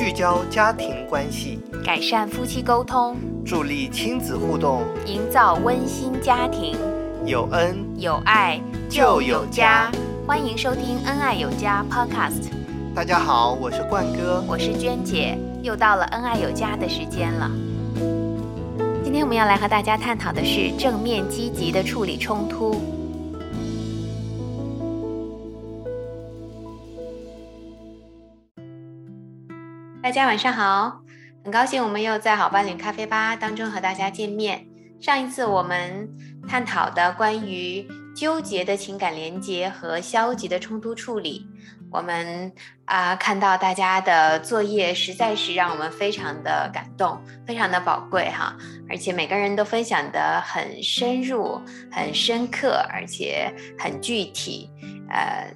[0.00, 6.74] 聚焦家庭关系，改善夫妻沟通，助力亲子互动，营造温馨家庭。
[7.26, 8.58] 有恩有爱
[8.88, 9.92] 就有家。
[10.26, 12.48] 欢迎收听《恩爱有家》Podcast。
[12.94, 17.50] 大家好，我是冠哥，我是娟姐，又到了恩爱有家的时间了。
[19.04, 22.80] 今天我们要来和大家探讨的是正面积极的处理冲突。
[30.10, 31.02] 大家晚上好，
[31.44, 34.66] 很高兴我们又在好伴侣咖啡吧当中和大家见面。
[35.00, 36.08] 上一次我们
[36.48, 37.86] 探讨的关于
[38.16, 41.46] 纠结的情感连接和消极的冲突处理，
[41.92, 42.52] 我们
[42.86, 48.56] 啊看到大家的作业实在是让我们非常的感动，非常的宝贵哈，
[48.88, 54.68] 而且每个人都分享的很深入、很深刻，而且很具体，
[55.08, 55.46] 呃，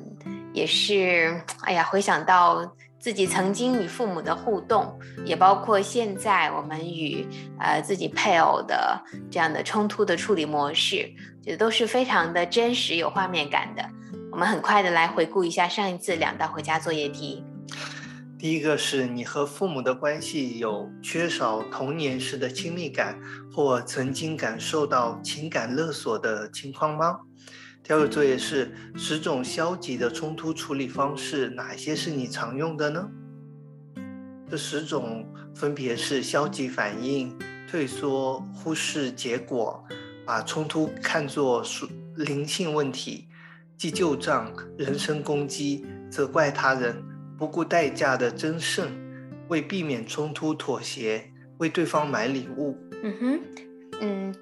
[0.52, 2.64] 也是哎呀，回想到。
[3.04, 7.28] 自己曾经与父母的互动，也包括现在我们与
[7.60, 8.98] 呃自己配偶的
[9.30, 13.86] 这样的冲突的处理模式，觉得都是非常的真实、有画面感的。
[14.32, 17.44] 我们很快的来回顾一下上一次两道回家作业题。
[18.38, 23.20] 第一个是你和父母的关系有缺少童年时的亲密感，
[23.52, 27.18] 或曾经感受到情感勒索的情况吗？
[27.86, 33.10] 第二个作业是十种消极的冲突处理方式，哪些是你常用的呢？
[34.48, 39.84] 这十种分别是消极反应、退缩、忽视结果、
[40.24, 43.28] 把冲突看作属灵性问题、
[43.76, 46.96] 记旧账、人身攻击、责怪他人、
[47.36, 48.88] 不顾代价的争胜、
[49.48, 52.78] 为避免冲突妥协、为对方买礼物。
[53.02, 53.40] 嗯哼，
[54.00, 54.34] 嗯。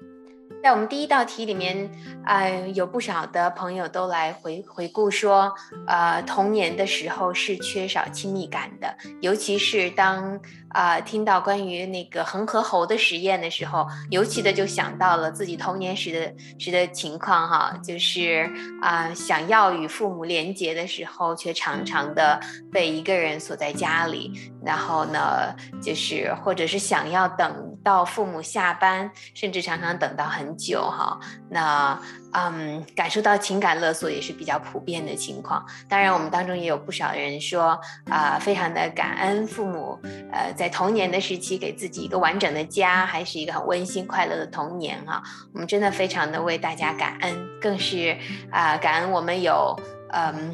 [0.61, 1.89] 在我们第一道题里面，
[2.25, 5.53] 呃，有不少的朋友都来回回顾说，
[5.87, 10.39] 呃，童年的时候是缺少亲密感的，尤其是当。
[10.73, 18.51] 啊，听到关于那个恒河猴的实验的时候，尤其的就想到了自己童年时的时的情况哈，就是
[18.81, 22.39] 啊，想要与父母连结的时候，却常常的
[22.71, 31.19] 被一个人锁在家里，然后呢，就是或者是想要等到父母下班，甚至常常等到很久哈，
[31.49, 31.99] 那。
[32.33, 35.65] 嗯，感受到情感勒索也是比较普遍的情况。
[35.87, 37.79] 当然，我们当中也有不少人说，
[38.09, 39.99] 啊，非常的感恩父母，
[40.31, 45.21] 呃，在童年的时期给自己一个完整的家，还是一个很温馨快乐的童年哈。
[45.53, 48.17] 我们真的非常的为大家感恩，更是
[48.51, 49.79] 啊，感恩我们有
[50.09, 50.53] 嗯。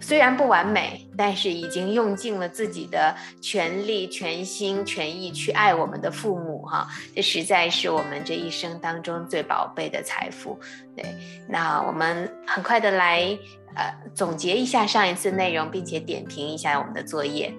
[0.00, 10.58] 虽然不完美，但是已经用尽了自己的全力、全心全意去爱我们的父母，哈，这实在是我们这一生当中最宝贝的财富。
[10.96, 11.04] 对，
[11.48, 13.36] 那我们很快的来
[13.74, 17.52] 呃总结一下上一次内容，并且点评一下我们的作业。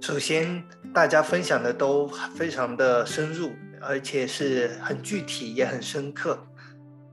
[0.00, 6.46] 首先，大家分享的都非常的深入，而且是很具体，也很深刻。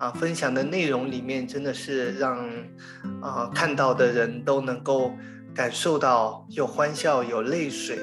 [0.02, 2.50] 啊，分享的内容里面真的是让，
[3.22, 5.12] 啊看到的人都能够
[5.54, 8.00] 感受到有欢笑，有泪水，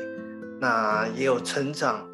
[0.60, 2.08] 那也有成长，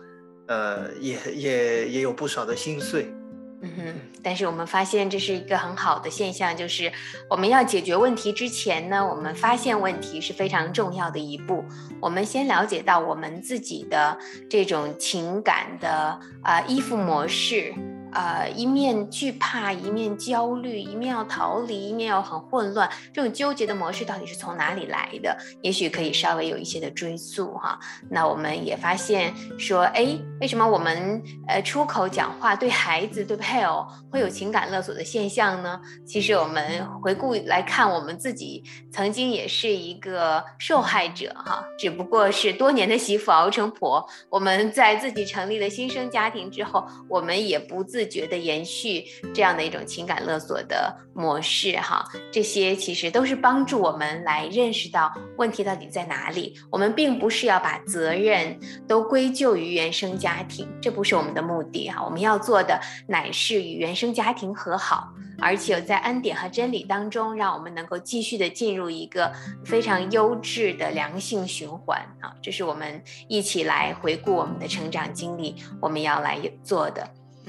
[0.49, 3.13] 呃，也也也有不少的心碎。
[3.61, 6.91] 嗯哼，但是我们发现这是一个很好的现象，就是
[7.29, 11.63] 我们要解决问题之前呢，我们发现问题是非常重要的一步。
[12.01, 14.19] 我们先了解到我们自己的
[14.49, 17.75] 这种情感的啊依附模式。
[18.15, 25.37] 呃，一面惧怕，一面焦虑，一面要逃离，一面要很混乱，这种纠结的模式到底是从哪里来的？
[25.63, 27.79] 也许可以稍微有一些的追溯哈。
[28.09, 35.81] 那我们也发现说，哎，为什么我们呃出口讲话对孩子、对配偶会有情感勒索的现象呢？
[36.07, 44.09] 其实我们回顾来看，我们自己曾经也是一个受害者哈，只不过是多年的媳妇熬成婆。
[44.31, 56.55] 我们在自己成立了新生家庭之后，我们也不自觉的延续这样的一种情感勒索的模式，哈，这些其实都是帮助我们来认识到问题到底在哪里。
[56.71, 62.05] 我们并不是要把责任都归咎于原生家庭，这不是我们的目的，哈。
[62.05, 69.33] 我们要做的乃是与原生家庭和好，而且在恩典和真理当中，让我们能够继续的进入一个
[69.65, 77.09] 非常优质的良性循环，啊，这是我们一起来回顾我们的成长经历，我们要来做的。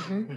[0.09, 0.27] 嗯，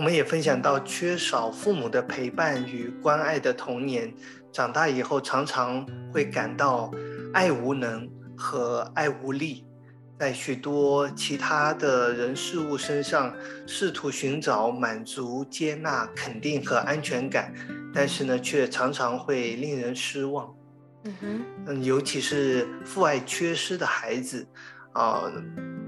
[0.00, 4.10] 我们也分享到，缺少父母的陪伴与关爱的童年，
[4.50, 6.90] 长大以后常常会感到
[7.34, 9.66] 爱无能和爱无力，
[10.18, 13.30] 在许多其他的人事物身上
[13.66, 17.52] 试图寻找满足、接纳、肯定和安全感，
[17.92, 20.50] 但是呢，却常常会令人失望。
[21.04, 24.48] 嗯哼，嗯，尤其是父爱缺失的孩子，
[24.94, 25.30] 啊，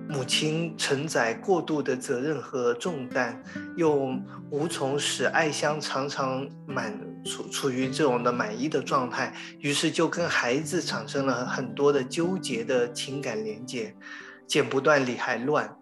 [0.08, 3.43] 母亲承载过度的责任和重担，
[3.76, 4.14] 又
[4.50, 13.94] 无从使爱香常常满处处于这种的满意的状态，于是就跟孩子产生了很多的纠结的情感连接，
[14.46, 15.75] 剪不断理还乱，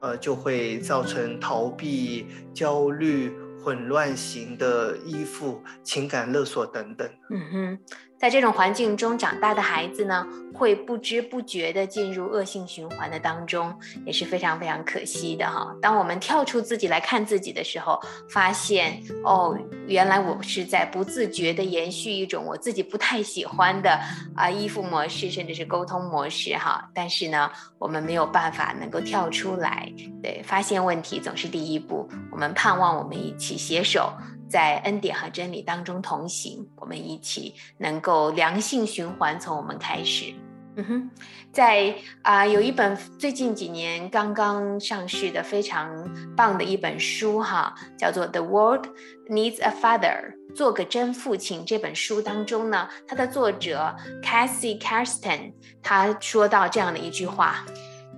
[0.00, 3.32] 呃，就会造成逃避、焦虑、
[3.62, 7.08] 混乱型的依附、情感勒索等等。
[7.30, 7.78] 嗯哼。
[8.18, 13.72] 在这种环境中长大的孩子呢，会不知不觉地进入恶性循环的当中，
[14.04, 15.72] 也是非常非常可惜的哈。
[15.80, 23.96] 当我们跳出自己来看自己的时候，发现哦，原来我是在不自觉地延续一种我自己不太喜欢的
[24.34, 26.90] 啊依附模式，甚至是沟通模式哈。
[26.92, 27.48] 但是呢，
[27.78, 32.08] 我们没有办法能够跳出来，对，发现问题总是第一步。
[32.32, 34.12] 我们盼望我们一起携手。
[34.48, 40.32] 在恩典和真理当中同行，我们一起能够良性循环从我们开始。
[40.76, 41.10] 嗯哼，
[41.52, 41.92] 在
[42.22, 48.86] 啊有一本最近几年刚刚上市的非常棒的一本书哈，叫做《The World
[49.28, 51.64] Needs a Father》，做个真父亲。
[51.66, 55.52] 这本书当中呢，它的作者 Cassie Karsten
[55.82, 57.66] 他说到这样的一句话，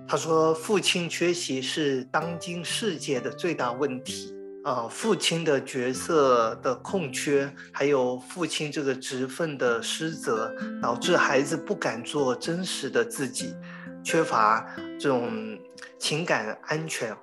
[0.07, 13.55] 他说：“父亲缺席是当今世界的最大问题。”呃，父亲的角色的空缺，还有父亲这个职分的失责，导致孩子不敢做真实的自己，
[14.05, 14.67] 缺乏
[14.99, 15.59] 这种
[15.99, 17.17] 情感安全，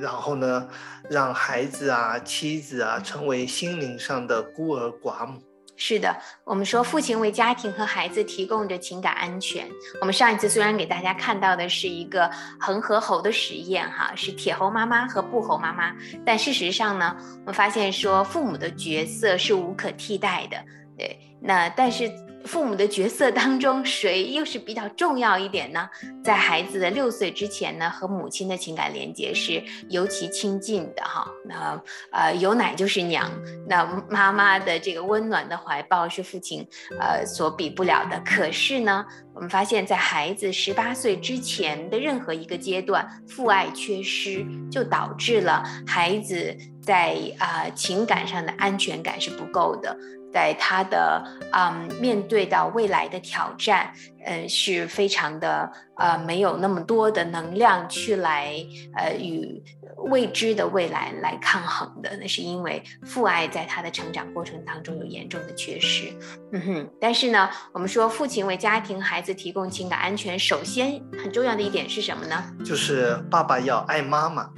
[0.00, 0.68] 然后呢，
[1.10, 5.42] 让孩子啊、妻子啊成为心灵上的孤儿寡母。
[5.76, 9.68] 是的，我们说父亲为家庭和孩子提供着情感安全。
[10.00, 12.30] 我们上一次虽然给大家看到的是一个
[12.60, 15.94] 恒河猴的实验，哈，是铁猴妈妈和布猴妈妈，
[16.24, 20.56] 但事实上呢，我们发现说父母的角色是无可替代的。
[20.96, 22.10] 对，那但是。
[22.44, 25.88] 父母的角色当中，谁又是比较重要一点呢？
[26.22, 31.26] 在孩子的六岁之前呢，和母亲的情感连接是尤其亲近的哈。
[31.46, 31.82] 那
[32.12, 33.30] 呃，有奶就是娘，
[33.66, 36.66] 那妈妈的这个温暖的怀抱是父亲
[37.00, 38.20] 呃所比不了的。
[38.24, 39.04] 可是呢，
[39.34, 49.96] 我们发现，在孩子十八岁之前的任何一个阶段，父爱缺失，就导致了孩子在啊情感上的安全感是不够的。
[50.34, 53.92] 在他的嗯面对到未来的挑战，
[54.26, 58.54] 呃是非常的呃没有那么多的能量去来
[58.96, 59.62] 呃与
[60.10, 66.12] 未知的未来来抗衡的，那是因为父爱在他的成长过程当中有严重的缺失。
[66.52, 72.44] 嗯哼，但是呢，我们说父亲为家庭孩子提供情感安全，首先很重要的一点是什么呢？
[72.64, 74.50] 就是爸爸要爱妈妈，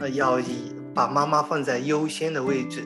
[0.00, 2.84] 呃要以把妈妈放在优先的位置。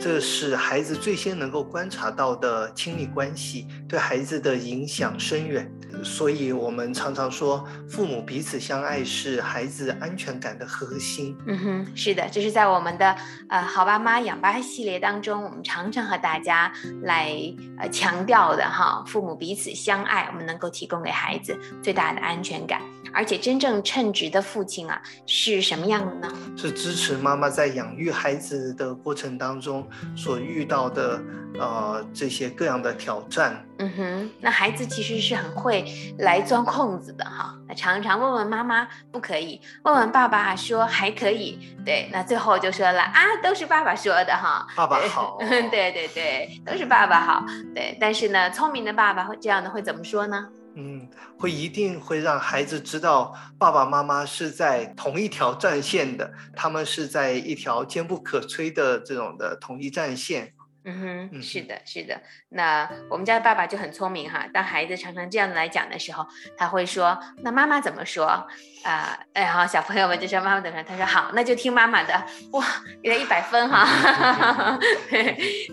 [0.00, 5.70] 这是孩子最先能够观察到的亲密关系，对孩子的影响深远。
[6.04, 11.36] 所以，我们常常说，父母彼此相爱是孩子安全感的核心。
[11.46, 13.16] 嗯哼，是的，这是在我们的
[13.48, 17.32] 呃好爸妈养爸系列当中，我们常常和大家来
[17.78, 22.80] 呃强调的哈，父母彼此相爱，我们能够提供给孩子最大的安全感。
[23.12, 26.32] 而且，真正称职的父亲啊，是什么样的呢？
[26.56, 29.77] 是支持妈妈在养育孩子的过程当中
[30.16, 31.20] 所遇到的
[31.58, 33.64] 呃这些各样的挑战。
[33.78, 35.84] 嗯哼，那孩子其实是很会
[36.18, 37.54] 来钻空子的哈。
[37.68, 41.76] 那常常问问妈妈不可以，问问爸爸说还可以。
[41.84, 44.66] 对，那最后就说了啊，都是爸爸说的哈。
[44.74, 45.38] 爸爸好。
[45.70, 47.44] 对对对，都是爸爸好。
[47.74, 50.48] 对，但是呢，聪明的爸爸会这样的会怎么说呢？
[50.76, 51.08] 嗯，
[51.38, 60.54] 会一定会让孩子知道爸爸妈妈是在同一条战线的，他们是在一条坚不可摧的这种的统一战线。
[60.84, 62.22] 嗯哼，是的，是的。
[62.48, 68.46] 那我们家的爸爸就很聪明哈，当孩子常常这样来讲的时候，他会说：“那妈妈怎么说？”
[68.84, 72.14] 啊，然后小朋友们就说：“妈妈怎么说？”他说：“好，那就听妈妈的。”
[72.52, 72.64] 哇，
[73.02, 74.78] 给他一百分哈。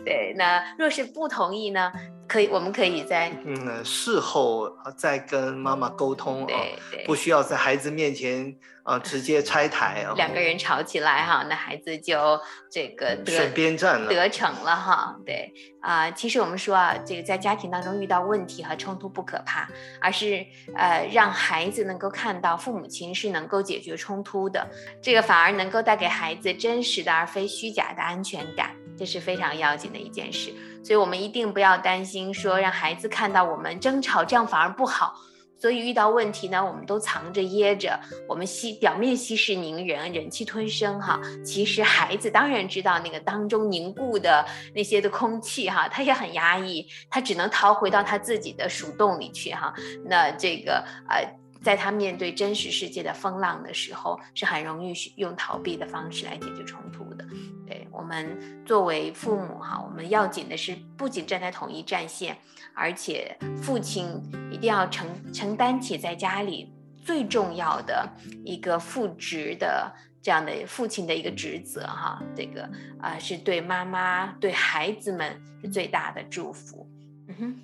[0.04, 1.92] 对，那若是不同意呢？
[2.28, 10.12] 可以，我们可以在嗯事后再跟妈妈沟通，对对，不需要在孩子面前啊直接拆台啊。
[10.16, 12.40] 两个人吵起来哈，那孩子就
[12.72, 15.16] 这个选边站了，得逞了哈。
[15.24, 15.54] 对
[15.86, 19.70] 啊，其实我们说啊，这个在家庭当中遇到问题和冲突不可怕，
[20.02, 20.44] 而是
[20.76, 24.68] 呃让孩子能够看到父母亲是能够解决冲突的，
[25.00, 30.52] 这个反而能够带给孩子真实的而非虚假的安全感，这是非常要紧的一件事。
[30.84, 35.14] 所以我们一定不要担心说让孩子看到我们争吵，这样反而不好。
[35.66, 41.20] 所以遇到问题呢，我们都藏着掖着，我们息表面息事宁人，忍气吞声哈。
[41.44, 44.46] 其实孩子当然知道那个当中凝固的
[44.76, 49.74] 那些的空气哈，他也很压抑，他只能逃回到他自己的鼠洞里去哈。
[50.06, 51.28] 那这个呃。
[51.64, 57.26] 在他面对真实世界的风浪的时候，是很容易用逃避的方式来解决冲突的。
[57.66, 62.38] 对我们作为父母哈，我们要紧的是不仅站在统一战线，
[62.76, 68.08] 而且父亲一定要承承担起在家里最重要的
[68.44, 69.92] 一个父职的
[70.22, 72.22] 这样的父亲的一个职责哈。
[72.36, 76.88] 这个啊，是对妈妈对孩子们是最大的祝福。
[77.28, 77.60] 嗯哼，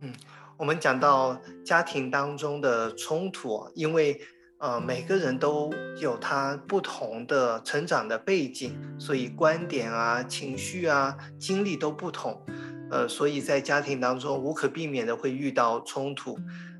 [0.00, 0.12] 嗯。
[0.58, 4.18] 我们讲到家庭当中的冲突，因为
[4.58, 5.70] 呃每个人都
[6.00, 12.42] 有他不同的成长的背景，所以观点啊、情绪啊、经历都不同，
[12.90, 16.38] 呃，所以在家庭当中无可避免的会遇到冲突。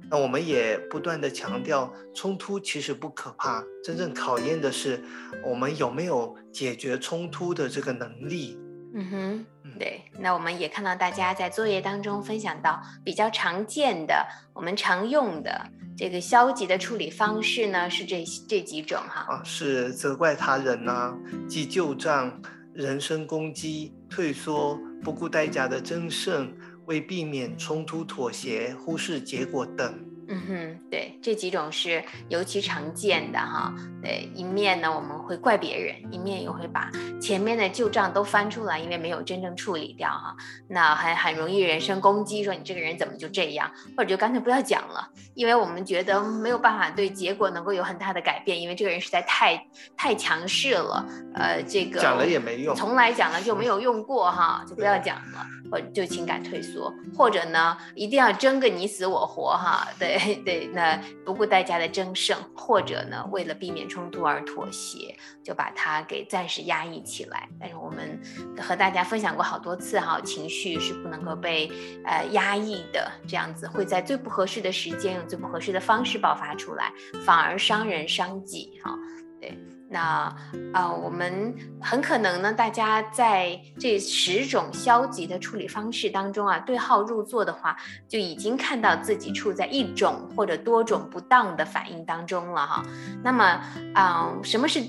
[0.08, 5.02] 那我们也不断的强调，冲突其实不可怕，真正考验的是
[5.44, 8.56] 我们有没有解决冲突的这个能力。
[8.94, 9.46] 嗯哼。
[9.78, 15.66] 对，那我们也看到大家在作业当中分享到比较常见的、我们常用的
[15.98, 21.14] 这个消极的处理方式呢，是这这几种哈啊，是责怪他人呐，
[21.46, 22.40] 记旧账、
[22.72, 26.52] 人身攻击、退缩、不顾代价的争胜、
[26.86, 30.15] 为避免冲突妥协、忽视结果等。
[30.28, 33.72] 嗯哼，对，这几种是尤其常见的哈。
[34.02, 36.90] 对，一面呢我们会怪别人，一面又会把
[37.20, 40.36] 前面的旧账都翻出来，因为没有真正处理掉哈。
[40.68, 49.66] 那还很容易人身攻击，说你这个人怎么就这样，或者就干脆不要讲了，因为我们觉得没有办法对结果能够有很大的改变，因为这个人实在太
[49.96, 51.06] 太强势了。
[51.34, 55.46] 呃，这个讲了也没用，从来讲了就没有用过哈，就不要讲了。
[55.68, 67.48] 或者就情感退缩，或者呢，一定要争个你死我活哈，对 对，那不顾代价的争胜，或者呢，为了避免冲突而妥协，就把它给暂时压抑起来。
[67.60, 68.20] 但是我们
[68.60, 71.70] 和大家分享过好多次哈，情绪是不能够被
[72.04, 76.92] 呃压抑的，这样子会在最不合适的时间用最不合适的方式爆发出来，
[77.24, 78.96] 反而伤人伤己哈，
[79.40, 79.58] 对。
[79.88, 80.34] 那
[80.72, 87.76] 啊，我们很可能呢，大家在这十种消极的处理方式当中啊，对号入座的话，
[88.08, 92.82] 就已经看到自己处在一种或者多种不当的反应当中了哈。
[93.22, 93.62] 那么
[93.94, 94.82] 啊，什么是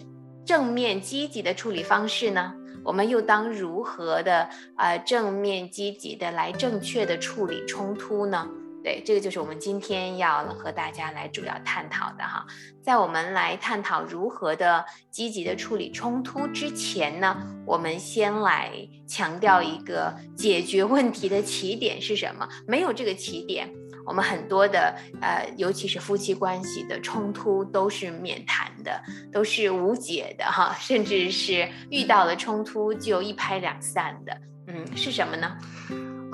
[0.44, 2.56] 正面积极的处理方式呢？
[2.84, 8.48] 我们又当如何的啊正面积极的来正确的处理冲突呢？
[8.88, 12.48] 对，这个就是我们今天要和大家来主要探讨的哈。
[12.82, 18.72] 在我们来探讨如何的积极的处理冲突之前呢，我们先来
[19.06, 22.48] 强调一个解决问题的起点是什么？
[22.65, 23.70] 没有这个起点，
[24.06, 29.03] 我们很多的呃，尤其是夫妻关系的冲突都是免谈的，
[29.34, 34.38] 都是无解的哈，甚至是遇到了冲突就一拍两散的。
[34.67, 35.58] 嗯，是什么呢？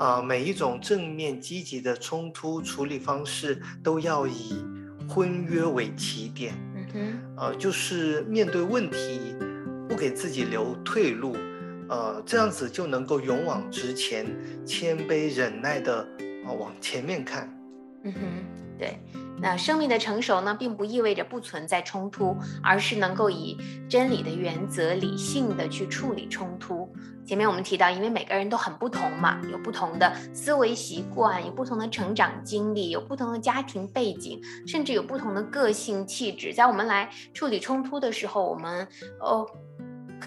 [0.04, 4.62] 啊，每一种正面积极的冲突处理方式都要以
[5.08, 6.52] 婚约为起点。
[6.76, 9.34] 嗯哼，呃，就是面对问题，
[9.88, 11.34] 不给自己留退路，
[11.88, 14.26] 呃，这样子就能够勇往直前，
[14.66, 16.06] 谦卑忍耐的
[16.46, 17.48] 啊往前面看。
[18.02, 18.20] 嗯哼，
[18.78, 18.98] 对。
[19.36, 26.90] 那生命的成熟呢，并不意味着不存在冲突，而是能够以真理的原则、理性的去处理冲突。
[27.26, 36.54] 前面我们提到，因为每个人都很不同嘛，有不同的思维习惯，有不同的成长经历，有不同的家庭背景，甚至有不同的个性气质。
[36.54, 38.86] 在我们来处理冲突的时候，我们
[39.20, 39.44] 哦。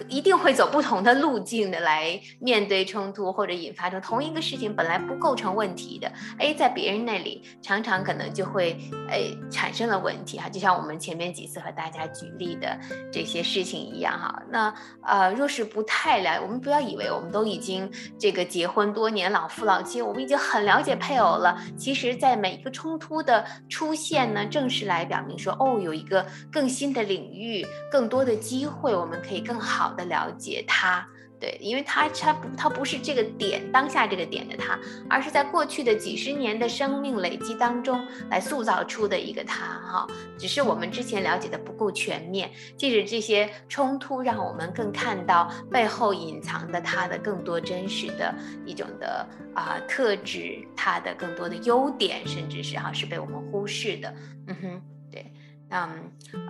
[0.08, 8.78] 一定会走不同的路径的来面对冲突或者引发出同一个事情本来不构成问题的，哎，在别人那里常常可能就会
[9.08, 12.78] 哎产生了问题哈，就像我们前面几次和大家举例的
[13.12, 14.42] 这些事情一样哈。
[14.50, 21.58] 那呃，若是不太了，我们不要以为我们都已经这个结婚多年老夫老妻，我们已经很了解配偶了。
[21.76, 29.87] 其实，在每一个冲突的出现呢，正是来表明说哦，有一个更新的领域，更多的机会，我们可以更好。
[29.88, 31.06] 好的了解他，
[31.40, 34.78] 对，因为他他不他不是这个点当下这个点的他，
[35.08, 40.06] 而是在过去的几十年的生命累积当中来塑造出的一个他哈。
[40.36, 48.34] 只是我们之前了解的不够全面，借着这些冲突，让我们更看到背后隐藏的他的更多真实的
[48.66, 54.14] 一种的啊特质，他的更多的优点，甚至是哈是被我们忽视的。
[54.48, 55.32] 嗯哼，对。
[55.70, 55.90] 嗯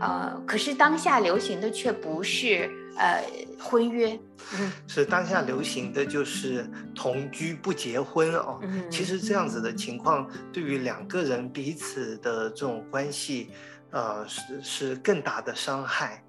[0.01, 3.23] 呃，可是当下流行的却不是呃
[3.59, 4.19] 婚约，
[4.55, 4.73] 嗯。
[4.87, 8.59] 是当下流行的就是同居不结婚哦。
[8.63, 13.51] 嗯，其实这样子的情况，对于两个人彼此的这种关系，
[13.91, 16.23] 呃，是是更大的伤害，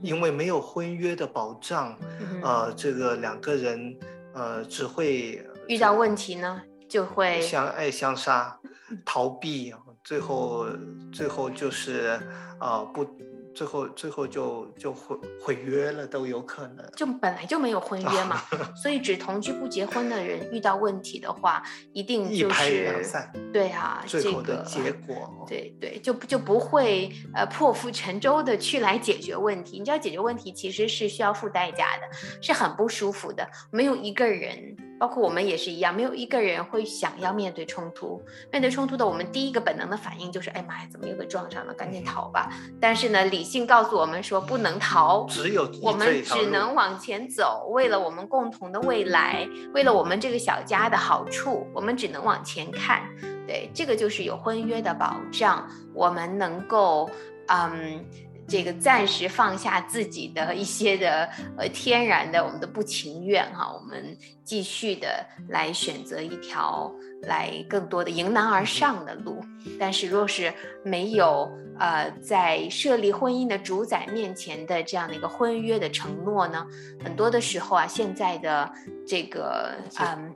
[0.00, 3.96] 因为没有婚约的保障，嗯呃，这个两个人
[4.34, 8.56] 呃只会遇到问题呢就会相爱相杀，
[9.04, 9.74] 逃避，
[10.06, 10.66] 最后
[11.12, 12.16] 最后就是
[12.60, 13.04] 啊、不，
[13.52, 16.88] 最后最后就就毁毁约了都有可能。
[16.94, 18.40] 就本来就没有婚约嘛，
[18.80, 21.60] 所以只同居不结婚的人遇到问题的话，
[21.92, 29.78] 一定就一拍两是散，对啊，这最后的个结果，对对，就不就不会呃破釜沉舟的去来解决问题。
[29.78, 32.02] 你知道解决问题其实是需要付代价的，
[32.40, 33.44] 是很不舒服的。
[33.72, 38.22] 没有一个人，包括我们也是一样，没有一个人会想要面对冲突。
[38.50, 41.74] 面对冲突的，我们第一个本能的反应就是，哎妈呀，怎么又给撞上了？
[41.74, 42.50] 赶紧逃吧！
[42.80, 53.02] 但是呢，理性告诉我们说不能逃，只有我们只能往前走，为了我们共同的未来，为了我们这个小家的好处，我们只能往前看。
[53.46, 57.08] 对，这个就是有婚约的保障，我们能够，
[57.46, 58.04] 嗯，
[58.48, 69.44] 这个暂时放下自己的一些的呃天然的我们的不情愿哈，我们继续的来选择一条来更多的迎难而上的路。
[69.78, 70.52] 但是若是
[70.84, 76.64] 没有呃在设立婚姻的主宰面前的这样的一个婚约的承诺呢，
[77.02, 78.70] 很多的时候啊，现在的
[79.06, 80.34] 这个嗯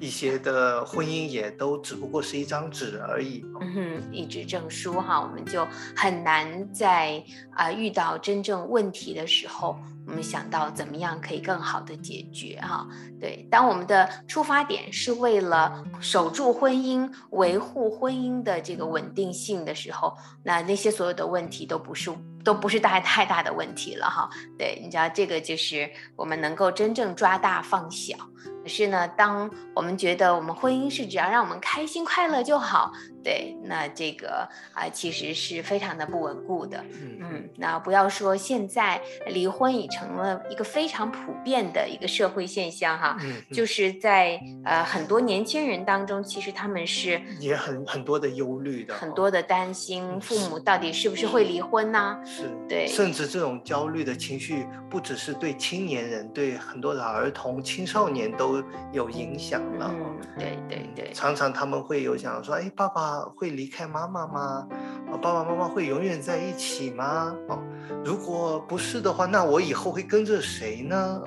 [0.00, 3.44] 一些的婚姻也都只不过是一张纸而已。
[3.60, 7.22] 嗯哼，一纸证书哈，我们就很难在
[7.54, 12.86] 啊、遇到真正问题的时候，我们想到怎么样可以更好的解决哈。
[13.20, 22.10] 对，当我们的出发点是为了守住婚姻、维护婚姻的这个稳定性的时候，那那些所有的问题都不是
[22.42, 24.28] 都不是大太大的问题了哈。
[24.58, 28.16] 对，你知道这个就是我们能够真正抓大放小。
[28.62, 32.92] 可是呢，当我们觉得我们婚姻是只要让我们开心快乐就好，
[33.22, 36.82] 对，那这个啊、其实是非常的不稳固的。
[36.90, 59.94] 嗯嗯，那不要说现在离婚已成了一个非常普遍的一个社会现象哈，嗯，嗯就是在呃很多年轻人当中，其实他们是也很很多的忧虑的，很多的担心父母到底是不是会离婚呢、是，对甚至这种焦虑的情绪，不只是对青年人，对很多的儿童、青少年都有影响了。
[59.94, 64.66] 嗯，对对对，常常他们会有想说，哎，爸爸会离开妈妈吗？
[65.10, 67.34] 啊，爸爸妈妈会永远在一起吗？
[67.48, 67.58] 哦，
[68.04, 71.22] 如果不是的话，那我以后会跟着谁呢？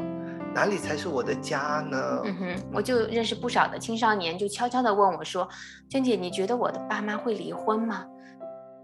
[0.54, 2.22] 哪里才是我的家呢？
[2.24, 5.46] 嗯哼，我就认识不少的青少年，就悄悄地问我说
[5.92, 8.06] ：“娟姐，你觉得我的爸妈会离婚吗？”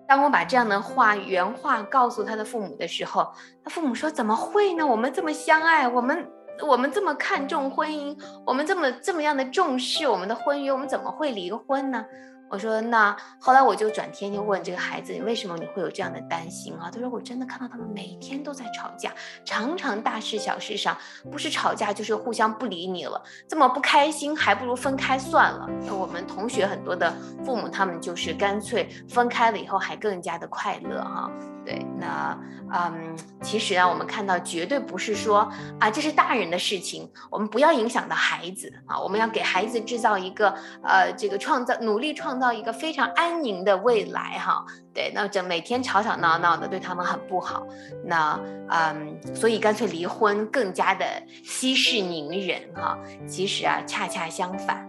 [0.06, 3.32] 当我把这样的话原话告诉他的父母的时候，
[3.64, 4.86] 他父母说：“怎么会呢？
[4.86, 6.30] 我们这么相爱，我们
[6.68, 12.04] 我们这么看重婚姻，我们这么这么样的重视我们的婚约，我们怎么会离婚呢？”
[12.52, 16.92] 我说那后来我就转天就问这个孩子，为什么你会有这样的担心啊？
[16.92, 19.14] 他说我真的看到他们每天都在吵架，
[19.46, 20.96] 常常大事小事上
[21.32, 25.70] 不是吵架就是互相不理你了，这么不开心，还不如分开算了。
[25.90, 27.14] 我们同学很多的
[27.46, 31.32] 父母，他们就是干脆分开了以后还更加的快乐哈。
[31.64, 32.36] 对，那
[32.74, 35.48] 嗯，其实啊，我们看到绝对不是说
[35.80, 40.50] 啊，这是大人的事情，我们不要影响到孩子啊，我们要给孩子制造一个
[40.84, 44.66] 呃，这个创造努力创造一个非常安宁的未来哈。
[44.94, 47.66] 对，那这每天吵吵闹闹的，对他们很不好。
[48.04, 48.38] 那
[48.70, 51.06] 嗯，所以干脆离婚更加的
[51.46, 52.98] 息事宁人哈。
[53.28, 54.86] 其实啊，恰恰相反。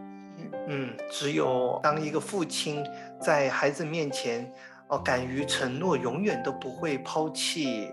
[0.66, 2.82] 嗯，只有当一个父亲
[3.20, 4.50] 在孩子面前，
[4.88, 7.90] 哦，敢于承诺永远都不会抛弃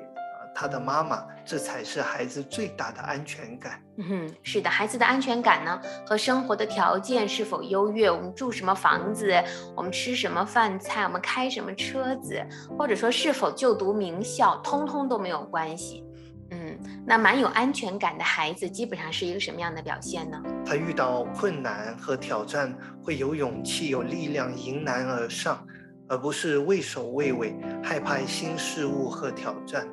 [0.60, 3.82] 他的妈妈，这才是孩子最大的安全感。
[3.96, 9.34] 嗯哼，是的，孩子的安全感呢，和生活的条件是否优越，我们住什么房子，
[9.74, 12.46] 我们吃什么饭菜，我们开什么车子，
[12.78, 16.04] 或者说是否就读名校，通通都没有关系。
[16.52, 20.44] 嗯，那蛮有安全感的孩子，基本上是一个什么样的表现呢？
[20.66, 25.66] 他遇到困难和挑战，会有勇气、有力量迎难而上，
[26.10, 29.88] 而不是畏首畏尾，害怕新事物和挑战，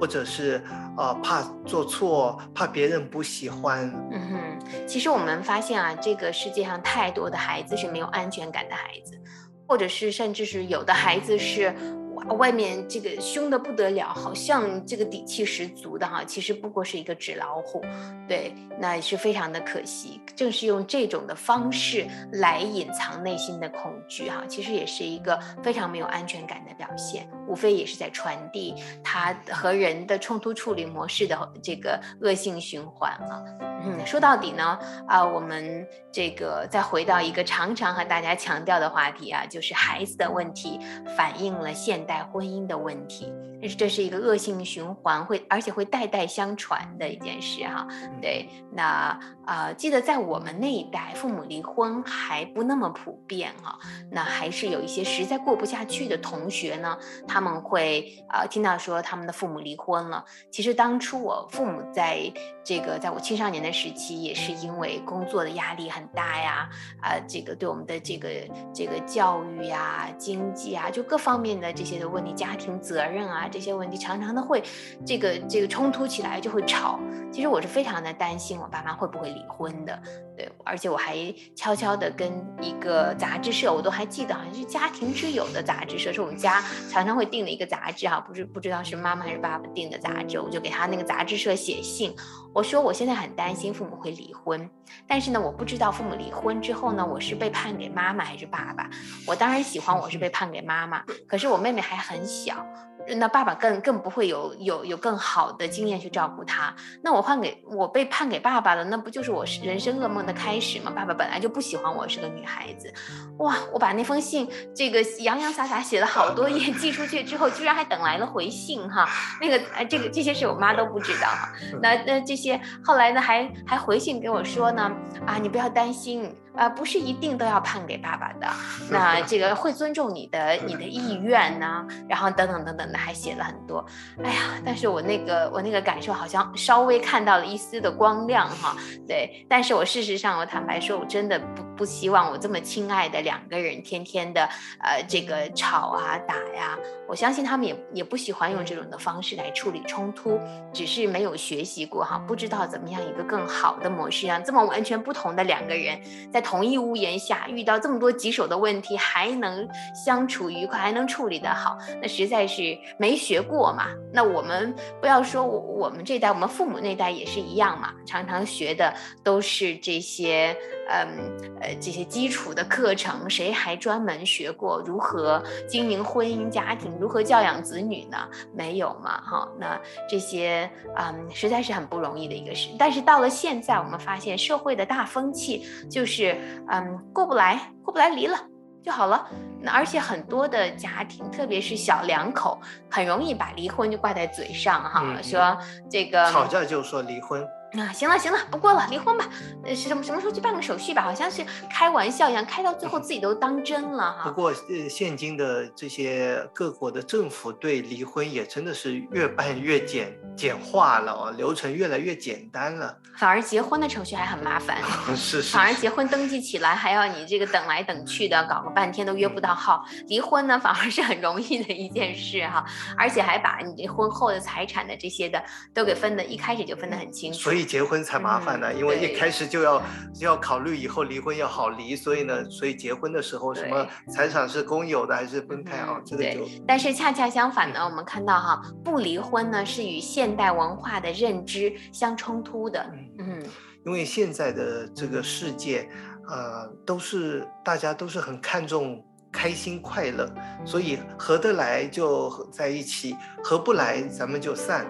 [0.00, 0.62] 或者是、
[0.96, 3.92] 呃怕做错，怕别人不喜欢。
[4.10, 9.18] 嗯哼，其实我们发现啊，这个世界上太多的孩子是没有安全感的孩子，
[9.66, 11.74] 或者是甚至是有的孩子是
[12.16, 17.82] 哇，外面这个凶的不得了，好像这个底气十足的哈，其实不过是一个纸老虎，
[18.26, 20.20] 对，那也是非常的可惜。
[20.34, 28.74] 正是用这种的方式来隐藏内心的恐惧哈，其实也是一个非常没有安全感的表现，无非也是在传递
[29.04, 33.42] 他和人的冲突处理模式的这个恶性循环啊。
[33.84, 40.80] 嗯，说到底呢，啊，我们这个再回到一个常常和大家强调的话题啊，就是孩子的问题
[41.16, 47.86] 反映了现待婚姻的问题，这是这是一个恶性循环，会而且会代代相传的一件事哈。
[48.20, 53.78] 对，那啊，记得在我们那一代，父母离婚还不那么普遍哈，
[54.10, 60.24] 那还是有一些实在过不下去的同学呢，他们会啊听到说他们的父母离婚了。
[60.50, 62.30] 其实当初我父母在
[62.64, 66.68] 这个在我青少年的时期，也是因为工作的压力很大呀，
[67.00, 68.28] 啊，这个对我们的这个
[68.74, 74.62] 这个教育呀、经济啊，就各方面的这些的问题、家庭责任啊这些问题，常常的会
[75.04, 76.98] 这个这个冲突起来就会吵。
[77.32, 80.00] 其实我是非常的担心我爸妈会不会离婚的，
[80.36, 81.16] 对，而且我还
[81.54, 92.14] 悄悄的跟一个杂志社，我都还记得好像是家庭之友的杂志社，是我们家常常会订的一个杂志哈，不是不知道是妈妈还是爸爸订的杂志，我就给他那个杂志社写信。
[92.54, 94.70] 我说我现在很担心父母会离婚，
[95.06, 98.88] 但是呢，我不知道父母离婚之后呢，我是被判给妈妈还是爸爸。
[99.26, 102.66] 我当然喜欢我是被判给妈妈，可是我妹妹还很小。
[103.16, 106.74] 那爸爸更更不会有有有更好的经验去照顾他。
[107.02, 110.92] 那我换给我被判给爸爸了，那不就是我人生噩梦的开始吗？
[110.94, 112.92] 爸爸本来就不喜欢我是个女孩子，
[113.38, 113.56] 哇！
[113.72, 119.08] 我把那封信这个洋洋洒洒写了好多页寄出去之后，居然还等来了回信哈。
[119.40, 121.52] 那个呃，这个这些事我妈都不知道哈。
[121.82, 124.90] 那那这些后来呢，还还回信给我说呢，
[125.26, 126.34] 啊，你不要担心。
[126.56, 128.46] 啊，不是一定都要判给爸爸的，
[128.90, 133.84] 那这个会尊重你的你的意愿呢，然后等等等等的，还写了很多。
[134.24, 138.74] 哎呀，但是我那个我那个感受好像稍微看到了一丝的光亮哈，
[139.06, 139.46] 对。
[139.48, 144.48] 但是我事实上我坦白说，我真的不不希望我这么亲爱的两个人天天的
[144.80, 146.78] 呃这个吵啊打呀。
[147.06, 150.40] 我相信他们也也不喜欢用这种的方式来处理冲突，
[150.72, 156.00] 只是没有学习过哈，不知道怎么样一个更好的模式，让这么完全不同的两个人
[156.32, 156.42] 在。
[156.46, 163.88] 同一屋檐下遇到这么多棘手的问题，还能相处愉快，还能处理得好，那实在是没学过嘛。
[164.12, 170.56] 那我们不要说我我们这代，我们父母那代也是一样嘛，常常学的都是这些，
[170.88, 178.18] 嗯呃这些基础的课程，谁还专门学过如何经营婚姻家庭，如何教养子女呢？
[178.54, 179.48] 没有嘛，哈。
[179.58, 182.70] 那这些嗯，实在是很不容易的一个事。
[182.78, 186.36] 但是到了现在，我们发现社会的大风气就是。
[186.68, 188.36] 嗯，过不来，过不来，离了
[188.82, 189.28] 就好了。
[189.60, 195.56] 那而且很多的家庭，特别是小两口，很容易把离婚就挂在嘴上哈，说
[195.88, 197.46] 这个吵架就说离婚。
[197.78, 199.28] 啊，行了行了，不过了，离婚吧。
[199.64, 201.02] 呃，什么什么时候去办个手续吧？
[201.02, 204.30] 好像是开玩笑一样，开到最后自己都当真了哈。
[204.30, 212.96] 不过，呃，现今的这些各国的政府对离婚也真的是越办越简简化了哦，流程越来越简单了。
[213.16, 214.78] 反而结婚的程序还很麻烦，
[215.16, 215.56] 是是。
[215.56, 219.84] 反而结婚登记起来还要你这个等来等去的，搞个半天都约不到号。
[220.08, 222.64] 离婚呢，反而是很容易的一件事哈，
[222.96, 225.42] 而且还把你这婚后的财产的这些的
[225.74, 227.38] 都给分的，一开始就分得很清楚。
[227.38, 227.65] 所以。
[227.66, 229.82] 结婚才麻烦呢，因为一开始就要
[230.14, 236.00] 就要考虑以后离婚要好离，所以呢，所以结婚的时候什么财产是公有的还是分开啊？
[236.06, 236.48] 这个就。
[236.66, 242.86] 但是恰恰相反呢，我们看到哈，不离婚呢是与现代文化的认知相冲突的。
[243.18, 243.42] 嗯，
[243.84, 245.88] 因为现在的这个世界，
[246.28, 250.32] 呃，都是大家都是很看重开心快乐，
[250.64, 254.86] 所以合得来就在一起，合不来咱们就散。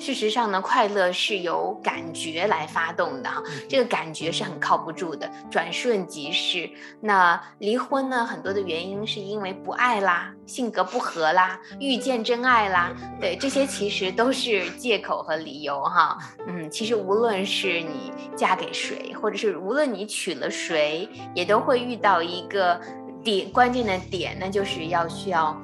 [0.00, 6.68] 事实上呢，快乐是由感觉来发动的哈，这个感觉是很靠不住的，转瞬即逝。
[7.00, 16.16] 那离婚呢，很多的原因是因为不爱啦，性格不合啦，遇见真爱啦，对，这些其实都是借口和理由哈。
[16.48, 22.80] 嗯，其实无论是你嫁给谁，或者是无论你娶了谁，也都会遇到一个
[23.22, 25.54] 点关键的点，那就是要需要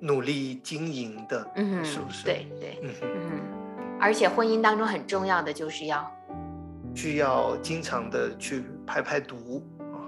[0.00, 2.24] 努力经营的，嗯，是不是？
[2.24, 3.40] 对对，嗯嗯。
[4.00, 6.10] 而且婚姻当中很重要的就是要
[6.94, 9.98] 需要经常的去排排毒啊，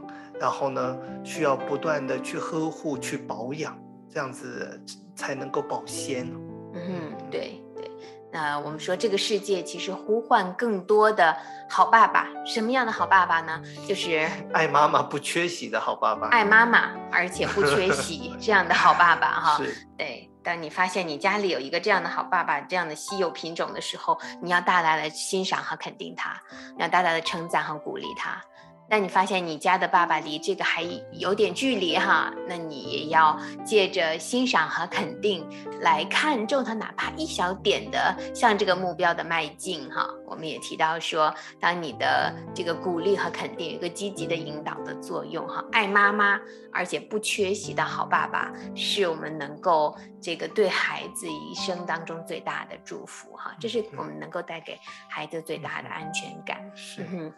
[0.41, 3.77] 然后呢，需要不断的去呵护、去保养，
[4.09, 4.81] 这样子
[5.15, 6.27] 才能够保鲜。
[6.75, 7.91] 嗯，对对。
[8.33, 11.37] 那我们说这个世界其实呼唤更多的
[11.69, 13.61] 好爸爸，什么样的好爸爸呢？
[13.89, 14.25] 就是
[14.55, 19.57] 爱妈妈不缺席的好爸爸，爱妈妈而且不缺席 这样的好爸爸哈。
[19.57, 20.30] 是，对。
[20.43, 26.41] 当你发现你家里有一个这样的好爸爸，这样的稀有品种的时候，你要大大的欣赏和肯定他，
[26.79, 28.43] 要大大的称赞和鼓励他。
[28.91, 35.49] 那你发现你家的爸爸离这个还有点距离哈，那你也要借着欣赏和肯定
[35.81, 40.09] 来看重他，哪怕一小点的向这个目标的迈进哈。
[40.27, 46.41] 我们也提到说，当你的这个鼓励和肯定有一个积极的引导的作用哈，爱妈妈
[46.73, 54.77] 而且不缺席的好爸爸，是我们能够这个对孩子一生当中最大的祝福哈，这是我们能够带给
[55.09, 56.59] 孩子最大的安全感。
[56.75, 57.33] 是。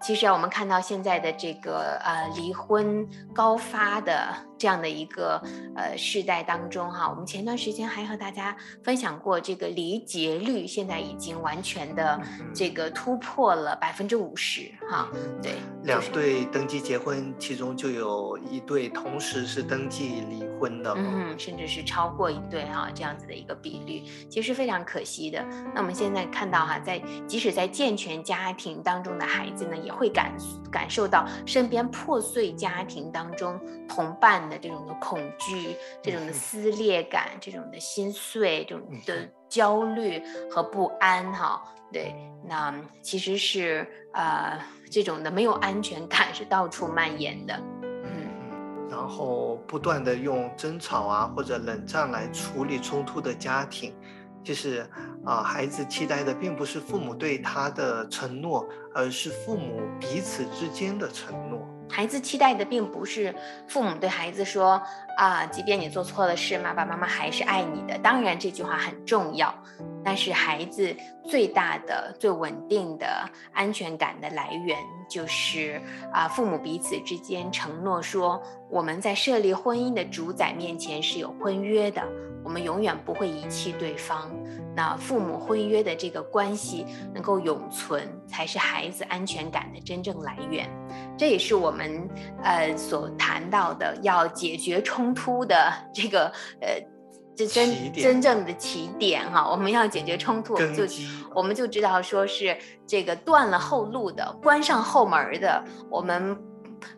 [0.00, 5.42] 其实啊，我们看到现在的这个呃离婚高发的这样的一个
[5.74, 12.20] 呃时代当中哈，我们前段时间还和大家分享过，这个离结率现在已经完全的
[12.54, 15.08] 这个突破了百分之五十哈。
[15.42, 25.44] 对，两对登记结婚，其中就有一对同时是登记离婚的，嗯，甚至是超过一对哈这样子的一个比率，其实非常可惜的。
[25.74, 29.76] 那我们现在看到哈，在即使在健全家庭当中的孩子呢。
[29.87, 30.32] 也会感
[30.70, 53.94] 感受到身边破碎家庭当中同伴的这种的恐惧、这种的撕裂感、这种的心碎、这种的焦虑和不安，哈，对，那其实是呃这种的没有安全感是到处蔓延的，嗯，然后不断的用争吵啊或者冷战来处理冲突的家庭。
[54.42, 54.88] 就是
[55.24, 61.68] 啊，孩子期待的并不是父母对他的承诺，而是父母彼此之间的承诺。
[61.90, 63.34] 孩子期待的并不是
[63.66, 64.80] 父母对孩子说
[65.16, 67.98] 啊，即便你做错了事，爸爸妈妈还是爱你的。
[67.98, 69.52] 当然这句话很重要，
[70.04, 73.06] 但是孩子最大的、最稳定的
[73.52, 75.80] 安全感的来源，就是
[76.12, 82.02] 啊，父母彼此之间承诺说，我们在设立婚姻的主宰面前是有婚约的。
[82.44, 84.30] 我们永远不会遗弃对方。
[84.78, 90.70] 那父母婚约的这个关系能够永存，才是孩子安全感的真正来源。
[91.18, 92.08] 这也是我们
[92.44, 96.80] 呃所谈到的要解决冲突的 这个呃
[97.34, 99.50] 这真真正的起点哈。
[99.50, 100.84] 我们要解决冲突，就
[101.34, 106.38] 我们就知道说是这个断了后路的，关上后门的，我们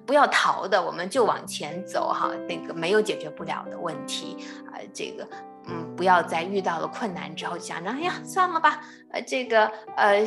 [0.05, 2.31] 不要逃的，我们就往前走哈。
[2.47, 4.37] 那个没有解决不了的问题
[4.71, 5.27] 啊，这个。
[5.71, 8.81] 嗯，不要在遇到了困难之后想着，哎呀，算了吧，
[9.13, 10.21] 呃，这个，呃，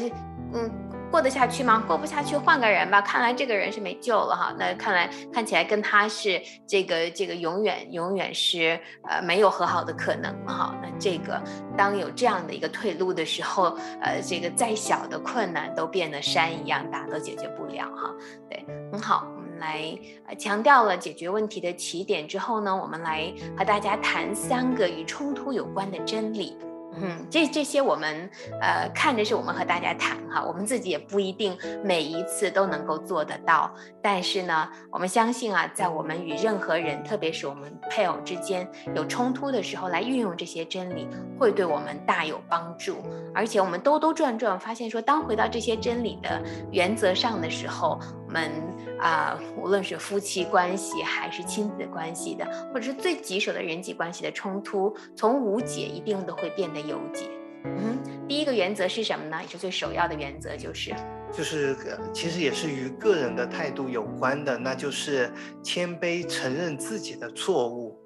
[0.53, 0.71] 嗯，
[1.12, 1.84] 过得下去吗？
[1.86, 3.01] 过不下去，换个人吧。
[3.01, 4.53] 看来这个人是没救了哈。
[4.58, 10.75] 那看来看起来跟他是这个这个永远永远是呃没有和好的可能了哈。
[10.82, 11.41] 那这个
[11.77, 18.12] 当有这样的一个退路的时候，呃，这个再小的困难都变得山一样大，都解决不了哈。
[18.49, 19.27] 对，很好。
[19.59, 26.57] 来，呃，强调了解决问题的起点之后呢，我们来和大家谈三个与冲突有关的真理。
[26.95, 28.29] 嗯，这这些我们
[28.61, 41.07] 呃看着是我们和大家谈哈，我们自己也不一定每一次都能够做得到，但是呢，我们相信啊，在我们与任何人，特别是我们配偶之间有冲突的时候，来运用这些真理，
[41.39, 42.97] 会对我们大有帮助。
[43.33, 46.39] 而且我们兜兜转转发现说，当回到这些真理的
[46.71, 47.99] 原则上的时候，
[48.33, 48.51] 们
[48.99, 56.83] 啊，无论是夫妻关系还是亲子关系的，或者是最棘手的人际关系的冲突，从无解一定都会变得。
[56.83, 57.29] 有解，
[57.63, 59.39] 嗯，第一个原则是什么呢？
[59.41, 60.93] 也是最首要的原则，就是，
[61.31, 61.73] 就是
[62.11, 65.31] 其实也是与个人的态度有关的，那就是
[65.63, 67.97] 谦卑承认自己的错误，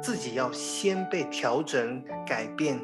[0.00, 2.80] 自己要先被调整改变，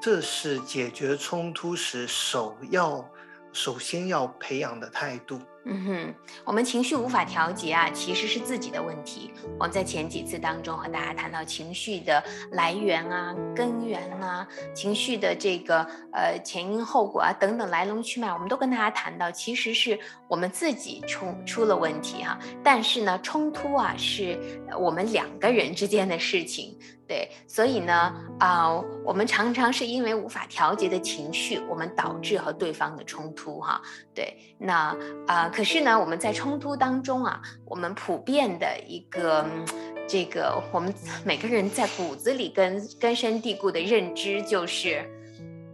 [0.00, 3.04] 这是解决冲突时首要、
[3.52, 5.40] 首先要培养的态度。
[5.68, 9.32] 嗯哼，我们情绪无法调节啊，其实是自己的问题。
[9.58, 19.98] 我们在前几次当中和大家谈到情绪的来源啊、根源啊、情绪的这个呃前因后果啊等等来龙去脉，我们都跟大家谈到，其实是
[20.28, 22.38] 我们自己出出了问题哈。
[22.62, 24.38] 但是呢，冲突啊是
[24.78, 26.78] 我们两个人之间的事情。
[27.08, 28.68] 对，所以呢，啊，
[29.04, 33.80] 我们常常是因为无法调节的情绪，我们导致和对方的冲突，哈，
[34.12, 39.46] 对，那啊，可是呢，我们在冲突当中啊，我们普遍的一个
[40.08, 40.92] 这个，我们
[41.24, 45.08] 每个人在骨子里根根深蒂固的认知就是，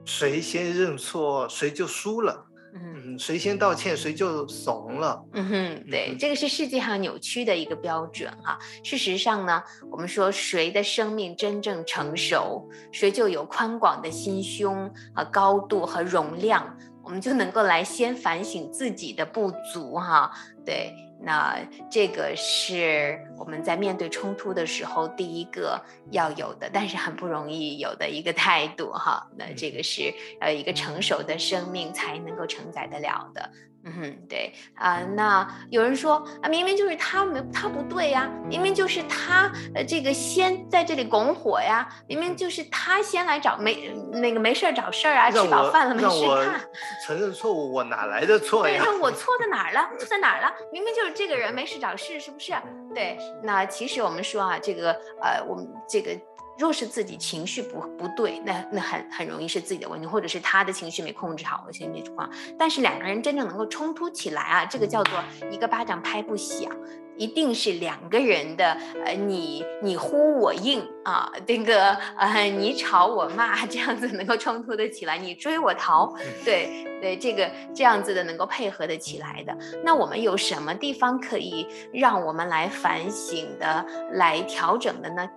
[0.04, 2.46] 谁先认错谁就输了。
[2.74, 5.22] 嗯，谁先道歉谁就怂了。
[5.34, 8.58] 嗯哼，对，这个是世界上扭曲的一个标准哈。
[8.82, 20.30] 事实上呢，我们说谁的生命真正成熟，谁就有宽广的心胸和高度和容量，我们就能够来先反省自己的不足哈。
[20.64, 20.94] 对。
[21.24, 21.56] 那
[21.90, 25.80] 这个是我们在面对冲突的时候第一个
[26.10, 29.26] 要有的，但是很不容易有的一个态度哈。
[29.36, 33.50] 那这个是呃一个成熟的生命才能够承载得了的。
[33.84, 46.60] 嗯哼，对啊，那有人说啊，明明就是他没他不对呀，明明就是他呃这个先在这里拱火呀，明明就是他先来找没那个没事儿找事儿啊，吃饱饭了没事干，
[47.06, 48.82] 承认错误，我哪来的错呀？
[48.84, 49.90] 对，那我 错在哪儿了？
[49.98, 50.52] 错在哪儿了？
[50.72, 52.52] 明明就是这个人没事找事，是不是？
[52.94, 56.10] 对，那其实我们说啊，这个呃，我们这个。
[56.58, 62.30] 若是自己情绪不不对，那那很很容易是自己的问题，或者是他的情绪没控制好的心理状况。
[62.58, 65.18] 但是两个人真正能够冲突起来啊，这个叫做
[65.50, 66.70] 一个巴掌拍不响，
[67.16, 79.56] 一定是两个人的呃你你呼我应啊，这个呃你吵我骂这样子能够冲突的起来，你追我逃，对对，这个这样子的能够配合的起来的。
[79.84, 85.28] 那我们有什么地方可以让我们来反省的、来调整的呢？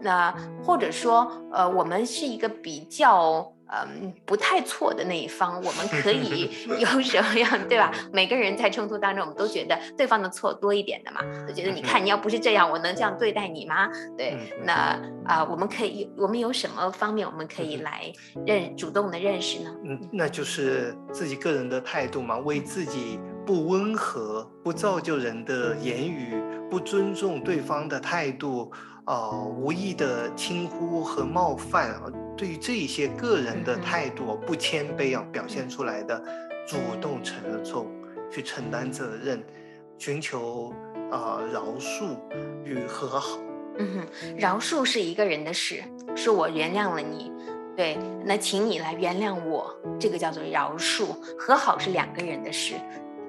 [0.00, 0.34] 那
[0.64, 7.92] 或者说，呃，我们是一个比较，嗯，不太错的那一方，我们可以 有什么样，对吧？
[8.12, 13.88] 每个人在冲突当中，我们都觉得对方的错多一点的嘛，我觉得你看，你要不是这样，我能这样对待你吗？
[14.16, 18.10] 对，那啊，我们可以，我们有什么方面我们可以来
[18.46, 19.74] 认主动的认识呢？
[19.84, 28.72] 嗯，那就是自己个人的态度嘛，为自己不温和、不造就人的言语、不尊重对方的态度。
[29.08, 36.22] 哦，无意的轻忽和冒犯啊，对于这一些个人的态度不谦卑啊，表现出来的，
[36.66, 37.88] 主动承认错误，
[38.30, 39.42] 去承担责任，
[39.96, 40.74] 寻求
[41.10, 42.18] 啊饶恕
[42.64, 43.38] 与和好。
[43.78, 45.82] 嗯哼，饶恕是一个人的事，
[46.14, 47.32] 是我原谅了你，
[47.74, 51.06] 对，那请你来原谅我，这个叫做饶恕。
[51.38, 52.74] 和好是两个人的事。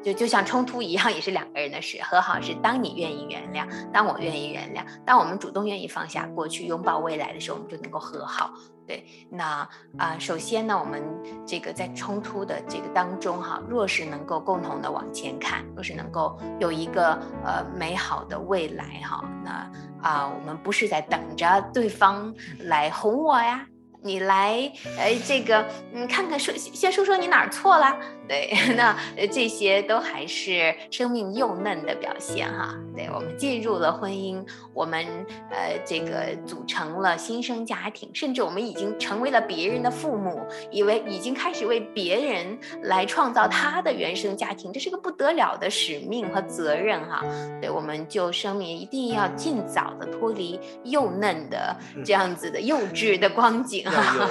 [0.03, 2.01] 就就像冲突一样，也是两个人的事。
[2.03, 8.51] 和好是当你愿意原谅，当我愿意原谅，当我们主动愿意放下过去，拥抱未来的时候，我们就能够和好。
[8.87, 11.03] 对，那啊，首先呢，我们
[11.45, 17.13] 这个在冲突的这个当中哈，若是能够共同的往前看，若是能够有一个
[17.45, 23.65] 呃美好的未来哈，那啊，我们不是在等着对方来哄我呀。
[24.01, 27.93] 你来，呃，这个，嗯，看看说，先说说你哪儿错了？
[28.29, 28.95] 对， 那
[29.31, 32.75] 这些都还是生命幼嫩的表现哈。
[32.95, 35.03] 对我们进入了婚姻，我们
[35.49, 47.23] 呃，这个组成了新生家庭，甚至我们已经成为了别人的父母，以为已经开始为别人来创造他的原生家庭，这是个不得了的使命和责任哈。
[47.59, 53.83] 对，我们就声明一定要尽早的脱离幼嫩的这样子的幼稚的光景。
[53.89, 54.29] 要有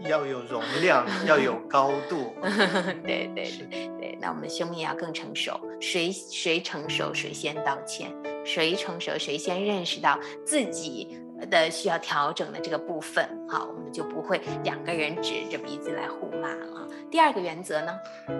[0.08, 2.32] 要有容量，要有高度。
[3.04, 5.58] 对对对对，那我们生命要更成熟。
[5.80, 8.10] 谁谁成熟，谁先道歉；
[8.44, 11.18] 谁成熟，谁先认识到自己
[11.50, 13.28] 的需要调整的这个部分。
[13.48, 16.88] 好，我们就不会两个人指着鼻子来互骂了。
[17.10, 17.92] 第二个原则呢，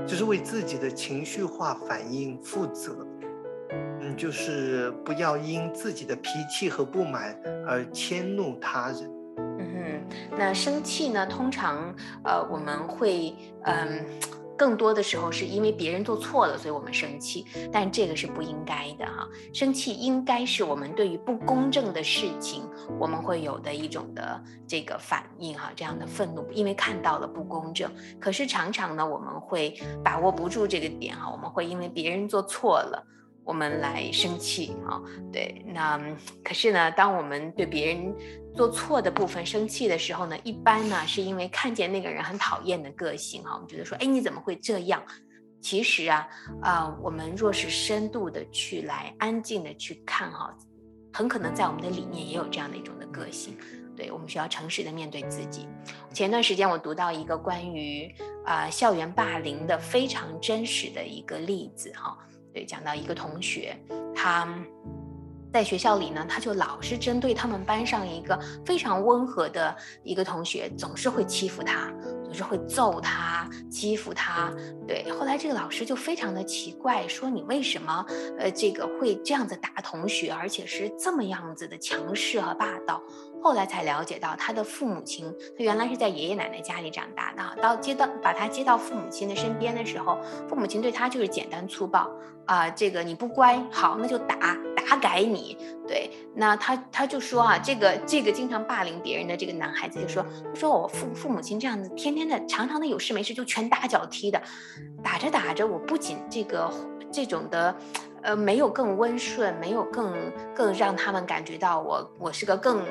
[0.07, 3.07] 就是为自己的情绪化反应负责。
[4.01, 9.18] 嗯，就是不要因自己的脾气和不满而迁怒他人。
[9.39, 11.27] 嗯那生气呢？
[11.27, 14.05] 通常，呃，我们会，嗯，
[14.57, 17.45] 更多的时候是因为别人做错了，所以我们生气。
[17.73, 19.29] 但这个是不应该的哈。
[19.53, 22.63] 生气应该是我们对于不公正的事情，
[22.99, 27.91] 我们会有的一种的这个反应哈，这样的愤怒，因为看到了不公正。
[28.21, 29.75] 可是常常呢，我们会
[30.05, 33.05] 把握不住这个点哈，我们会因为别人做错了。
[33.49, 35.01] 我们来生气啊，
[35.33, 35.99] 对，那
[36.45, 38.15] 可是呢，当我们对别人
[38.55, 45.03] 做错的部分生气的时候呢，一般呢是因为看见那个人很讨厌的个性哈，我们觉得说，哎，你怎么会这样？
[45.63, 46.29] 其实啊，
[46.61, 50.55] 啊，我们若是深度的去来安静的去看哈，
[51.15, 53.57] 很可能在我们的里面也有这样的一种的个性，
[53.97, 55.67] 对我们需要诚实的面对自己。
[56.13, 62.15] 前段时间我读到一个关于啊校园霸凌的非常真实的一个例子哈。
[62.53, 63.77] 对，讲到一个同学，
[64.15, 64.49] 他
[65.53, 71.91] 在学校里呢，他就老是针对他们班上一个非常温和的一个同学，总是会欺负他，
[72.23, 74.53] 总是会揍他，欺负他。
[74.87, 78.05] 对，后来这个老师就非常的奇怪，说你为什么
[78.39, 83.03] 呃这个会这样子打同学，而且是这么样子的强势和霸道？
[83.43, 92.11] 后来才了解到他的父母亲，他原来是在爷爷奶奶家里长大的，到接到把他接到父母亲的身边的时候，父母亲对他就是简单粗暴
[92.47, 94.37] 啊，这个你不乖，好那就打
[94.77, 100.25] 打改你，对，那他他就说啊，这个这个经常霸凌别人的这个男孩子就说，
[100.55, 104.43] 说我父父母亲这样子，天天的常常的有事没事就拳打脚踢的，
[105.03, 106.71] 打着打着，我不仅这个
[107.13, 107.75] 这种的。
[108.21, 110.13] 呃，没有更温顺，没有更
[110.53, 112.83] 更让他们感觉到我我是个更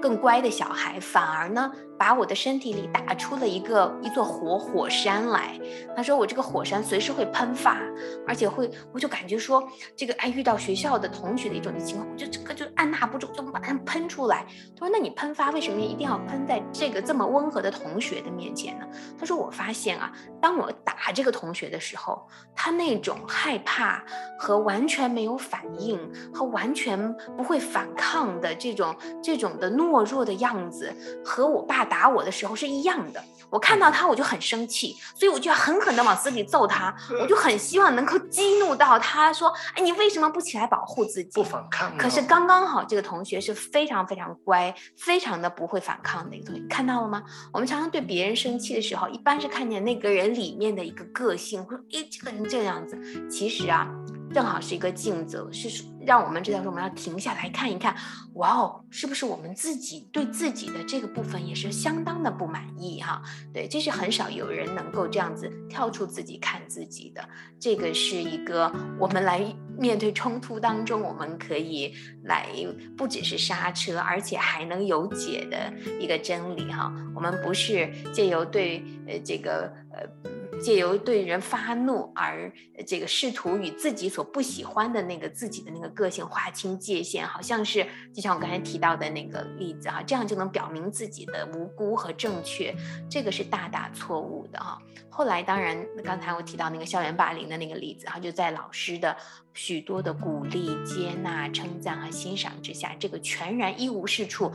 [0.00, 1.72] 更乖的小孩，反而呢。
[1.98, 5.58] 把我的身体里打出了一个一座活火山来。
[5.96, 7.76] 他说我这个火山随时会喷发，
[8.24, 14.46] 而且会，我就感觉说这个哎遇到学校的同学的一种情况，我就这个就按捺不住，就马上喷出来。
[14.78, 18.86] 他说那你喷发为什么一定要喷在这个这么温和的同学的面前呢？
[19.18, 22.24] 他说我发现啊，当我打这个同学的时候，
[22.54, 24.04] 他那种害怕
[24.38, 25.98] 和完全没有反应
[26.32, 31.78] 和完全不会反抗的这种这种的懦弱的样子，和我爸。
[31.88, 41.30] 打我的时候是一样的，我看到他我就很生气，所以我就要狠狠的往死里揍他，我就很希望能够激怒到他，说，哎，你为什么不起来保护自己？
[41.32, 41.96] 不反抗。
[41.96, 47.22] 可是刚刚好，这个同学是非常非常乖，非常的不会反抗的一个同学，看到了吗？
[47.50, 52.98] 我们常常对别人生气的时候，一般是看见那个人里面的一个个性，说，哎，这个人这个样子，
[53.30, 53.88] 其实啊。
[54.32, 57.94] 正好是一个镜子，是让我们知道说我们要停下来看一看，
[58.34, 63.22] 哇哦，是不是我们自己对自己的这个部分也是相当的不满意哈？
[63.52, 67.26] 对，这是很少有人能够这样子跳出自己看自己的，
[67.58, 69.42] 这个是一个我们来
[69.78, 72.48] 面对冲突当中，我们可以来
[72.96, 76.92] 不只是刹车，而且还能有解的一个真理哈。
[77.14, 80.37] 我们不是借由对呃这个呃。
[80.60, 82.52] 借由对人发怒而
[82.86, 92.74] 这个试图与自己所不喜欢的那个自己的那个个性划清界限，好像是就像我刚才提到的那个例子哈，这样就能表明自己的无辜和正确，
[93.10, 94.78] 这个是大大错误的哈。
[95.08, 99.16] 后来当然，刚才我提到那个校园霸凌的那个例子哈，就在老师的
[99.58, 104.52] 许多的鼓励、接纳、称赞和欣赏之下，这个全然一无是处。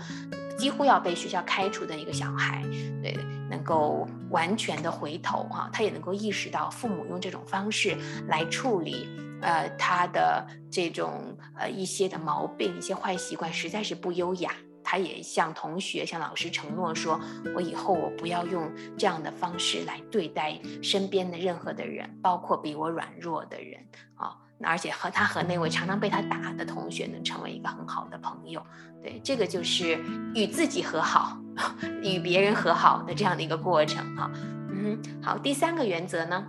[0.57, 2.63] 几乎要被学校开除的一个小孩，
[3.01, 3.13] 对，
[3.49, 7.97] 能够完全的回头哈，他也能够意识到父母用这种方式
[8.27, 9.09] 来处理，
[9.41, 14.55] 呃，他的这种呃一些的毛病、一些坏习惯，实在是不优雅。
[14.85, 17.19] 他也向同学、向老师承诺说
[17.55, 23.79] ：“我以后我不要用这样的方式来对待身边的任何的人，包括比我软弱的人
[24.15, 28.61] 啊。”而且和他和那位常常被他打的同学能成为一个很好的朋友，
[29.01, 29.99] 对，这个就是
[30.35, 31.37] 与自己和好，
[32.01, 34.31] 与别人和好的这样的一个过程哈。
[34.69, 36.45] 嗯，好，第三个原则呢，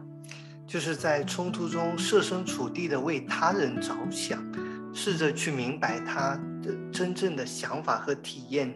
[0.67, 4.41] 就是在冲突中设身处地的为他人着想，
[4.93, 8.73] 试着去明白他的真正的想法和体验，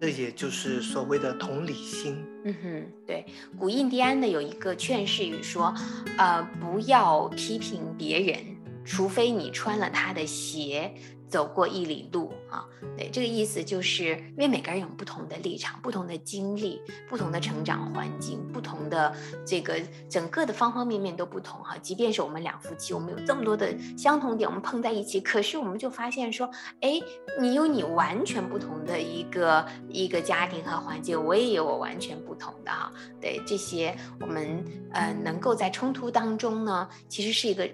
[0.00, 2.22] 这也就是所谓的同理心。
[2.44, 3.24] 嗯哼，对，
[3.58, 5.74] 古印第安的有一个劝世语说，
[6.18, 8.55] 呃，不要批评别人。
[8.86, 10.94] 除非你穿了他的鞋
[11.28, 12.64] 走过一里路啊，
[12.96, 19.12] 对，这个意思就是因为每个人有不同的立场、不同的经历、不同的成长环境、不同的
[19.44, 19.74] 这个
[20.08, 21.76] 整个的方方面面都不同哈。
[21.78, 26.48] 即便是我们两夫妻，我们有这么多的相同点，我们碰在一起，可是我们就发现说，
[26.80, 27.00] 哎，
[27.40, 32.92] 你有你完全不同的一个一个家庭和环境，我也有我完全不同的哈。
[33.20, 37.68] 对这些，我们呃能够在冲突当中呢，其实是一个。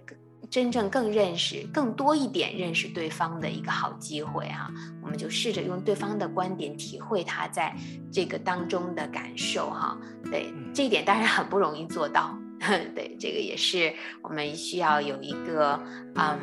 [0.52, 4.70] 真正更认识、更多一点认识对方的一个好机会哈，
[5.02, 7.74] 我们就试着用对方的观点体会他在
[8.12, 9.96] 这个当中的感受哈。
[10.30, 12.38] 对这一点当然很不容易做到，
[12.94, 15.80] 对这个也是我们需要有一个
[16.16, 16.38] 嗯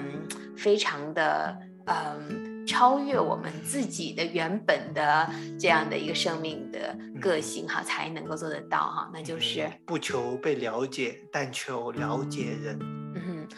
[0.58, 1.56] 非常的
[1.86, 5.30] 嗯超越我们自己的原本的
[5.60, 9.08] 这样的一个生命的个性哈，才能够做得到哈。
[9.14, 12.99] 那就是不求被了解，但求了解人。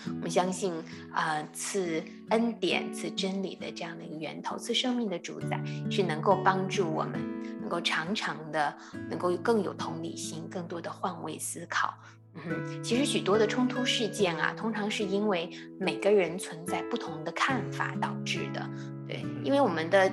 [0.07, 0.73] 我们相信
[1.11, 7.19] 啊，赐恩典、赐真理的这样的一个源头，赐生命的主宰，是能够帮助我们，
[7.59, 8.75] 能够常常的，
[9.09, 11.93] 能够更有同理心，更多的换位思考。
[12.33, 15.49] 嗯，其实许多的冲突事件啊，通常是因为
[15.79, 18.69] 每个人存在不同的看法导致的。
[19.07, 20.11] 对，因为我们的。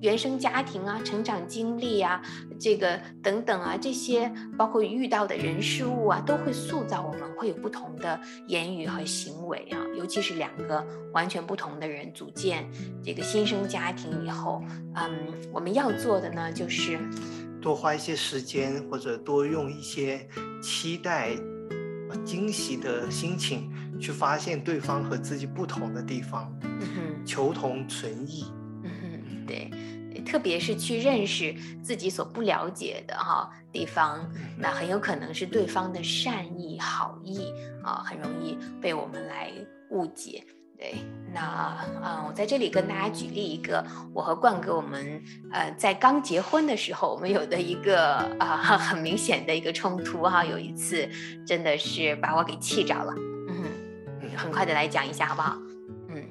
[0.00, 2.22] 原生家庭啊，成长经历啊，
[2.58, 9.78] 这个等等啊，这些包括遇到的人事物啊，都会塑造我们，会有不同的言语和行为啊。
[9.96, 12.68] 尤其是两个完全不同的人组建
[13.02, 14.62] 这个新生家庭以后，
[14.94, 15.10] 嗯，
[15.52, 16.98] 我们要做的呢，就是
[17.60, 20.28] 多花一些时间，或者多用一些
[20.62, 21.30] 期待、
[22.24, 23.68] 惊喜的心情
[24.00, 26.56] 去发现对方和自己不同的地方，
[27.26, 28.44] 求同存异。
[30.28, 37.52] 特别是去认识自己所不了解的哈地方，那很有可能是对方的善意好意
[37.82, 39.50] 啊，很容易被我们来
[39.90, 40.44] 误解。
[40.76, 40.94] 对，
[41.34, 45.20] 那嗯，我在这里跟大家举例一个，我和冠哥我们
[45.50, 51.08] 呃在刚结婚的时候，我们有的一个啊很明显的一个冲突哈，有一次
[51.44, 53.12] 真的是把我给气着了，
[53.48, 55.56] 嗯，很快的来讲一下好不好？
[56.10, 56.24] 嗯，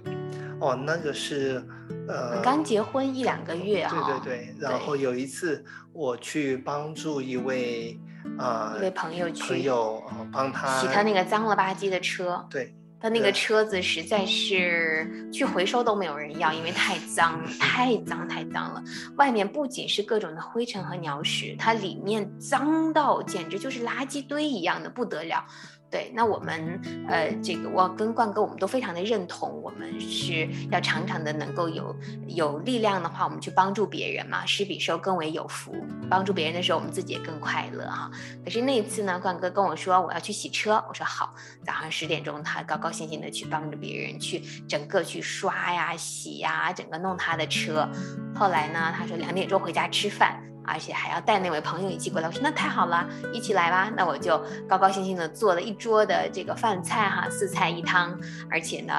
[0.62, 1.62] 哦，那个是
[2.08, 8.00] 呃刚结婚一两个月哈，对对对，然后有一次我去帮助一位
[8.38, 12.74] 呃一位朋友去朋友啊帮他洗他那个脏了吧唧的车，对。
[13.00, 18.84] 他那个车子实在是去回收都没有人要，因为太脏，太脏，太脏了。
[19.18, 25.46] 外面不仅是各种的灰尘和鸟屎，它里面脏到简直就是垃圾堆一样的不得了。
[25.90, 31.96] 对，那我们呃，这个我跟冠哥，我们都非常的认同，我们是要常常的能够有
[32.28, 35.74] 有力量的话，我们去帮助别人嘛，施比受更为有福。
[36.10, 38.12] 帮助别人的时候，我们自己也更快乐哈。
[38.44, 41.34] 可是那一次呢，冠哥跟我说我要去洗车，我说好，
[41.66, 47.88] 早上十点钟，他高高兴兴的去帮着别人去整个去刷呀、洗呀，整个弄他的车。
[48.36, 50.44] 后来呢，他说两点钟回家吃饭。
[50.68, 53.92] 而且还要带那位朋友一起过来，我说那太好了，一起来吧。
[53.96, 54.38] 那我就
[54.68, 58.20] 高高兴兴的做了一桌的这个饭菜哈，四菜一汤。
[58.52, 58.94] 而且呢，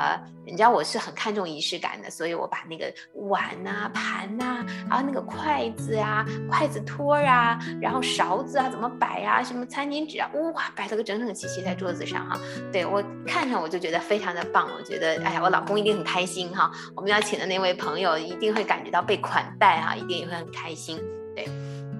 [0.46, 2.92] 你知道我是很看重仪式感的，所以我把那个
[3.28, 12.38] 碗呐、盘呐，然后那个筷子啊、筷子托啊，然后勺子啊怎么摆啊，什么餐巾纸啊，哇，摆了个整整齐齐在桌子上哈。
[12.72, 16.70] 对我看上我就觉得非常的棒，我觉得哎呀，我老公一定很开心哈。
[16.94, 20.98] 我们要请的那位朋友一定会感觉到被款待哈，一定也会很开心。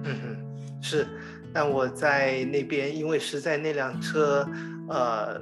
[0.03, 1.07] 嗯哼，是，
[1.53, 4.47] 但我在那边，因为实在那辆车，
[4.87, 5.41] 呃，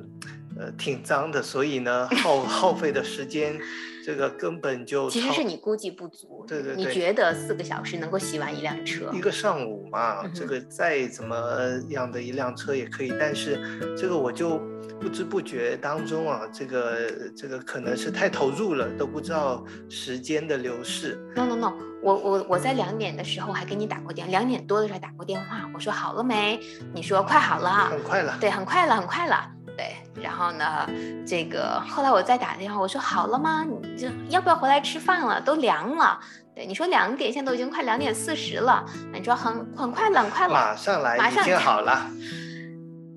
[0.58, 3.58] 呃，挺脏的，所以呢，耗耗费的时间，
[4.06, 9.12] 这个根本就其实是你估计不足，对对对，你觉得四个小时能够洗完一辆车？
[9.14, 11.36] 一个上午嘛，这个再怎么
[11.90, 13.60] 样的一辆车也可以，但是
[13.98, 14.60] 这个我就
[15.00, 16.98] 不知不觉当中啊，这个
[17.36, 21.18] 这个可能是太投入了，都不知道时间的流逝。
[21.36, 21.74] No no no。
[22.04, 26.60] 我我我在两点的时候还给你打过电，两点多的时候打过电话，我说好了没？
[26.94, 29.96] 你说快好了，很快了，对，很快了，很快了，对。
[30.22, 30.88] 然后呢，
[31.26, 33.66] 这个后来我再打电话，我说好了吗？
[33.66, 35.42] 你这要不要回来吃饭了？
[35.42, 36.20] 都凉了，
[36.56, 42.10] 对，你说两点，现在都已经快两点四十了，你说很很快了，很快了，马上来，马上好了。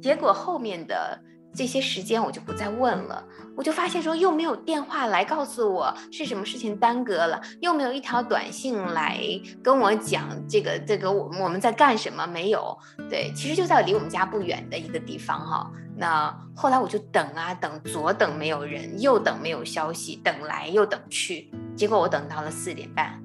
[0.02, 1.20] 结果后面的。
[1.52, 3.22] 这些时间我就不再问了，
[3.56, 9.20] 我就发现说又没有电话来告诉我是什么事情耽搁了，又没有一条短信来
[9.62, 12.78] 跟我讲这个这个我我们在干什么没有？
[13.08, 15.70] 对，其实就在离我们家不远的一个地方哈。
[15.96, 23.20] 那后来我就等啊等，左等没有人，右等没有消息，等来又等去，结果我等到了四点半，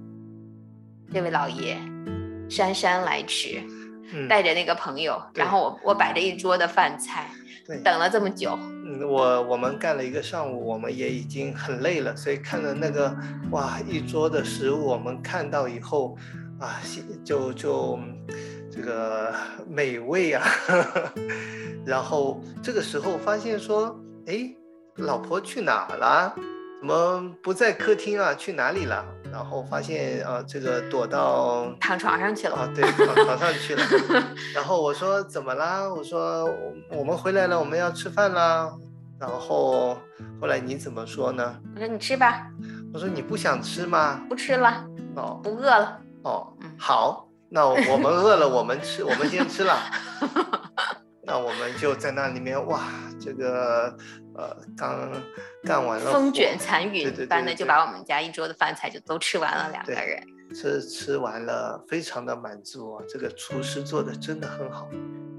[1.13, 1.77] 这位老爷
[2.49, 3.61] 姗姗来迟，
[4.27, 7.29] 带着那个朋友，然后我我摆着一桌的饭菜。
[7.83, 13.15] 等了这么久，嗯，我我们干了一个上午，我们也已经很累了，所以看了那个
[13.51, 16.15] 哇一桌的食物，我们看到以后
[16.59, 16.79] 啊，
[17.23, 17.99] 就就
[18.71, 19.33] 这个
[19.67, 20.43] 美味啊，
[21.85, 24.53] 然后这个时候发现说，哎，
[24.97, 26.35] 老婆去哪了？
[26.85, 28.31] 怎么不在客厅啊？
[28.35, 29.03] 去哪里了？
[29.31, 33.83] 然后发现啊，这个躲到躺床上去了啊，对，躺床上去了。
[34.53, 35.91] 然后我说怎么啦？
[35.91, 36.47] 我说
[36.91, 38.71] 我们回来了，我们要吃饭啦。
[39.19, 39.97] 然后
[40.39, 41.55] 后来你怎么说呢？
[41.73, 42.45] 我说你吃吧。
[42.93, 44.21] 我说你不想吃吗？
[44.29, 44.85] 不吃了。
[45.15, 45.99] 哦，不饿了。
[46.21, 49.75] 哦，好，那我们饿了，我们吃，我们先吃了。
[51.25, 52.83] 那我们就在那里面哇，
[53.19, 53.95] 这个。
[54.37, 55.09] 呃，刚
[55.63, 60.21] 干完了，风卷残云般的就把我们家一桌的饭菜就都吃完了，两个人
[60.53, 63.01] 吃吃完了，非常的满足。
[63.07, 64.89] 这个厨师做的真的很好。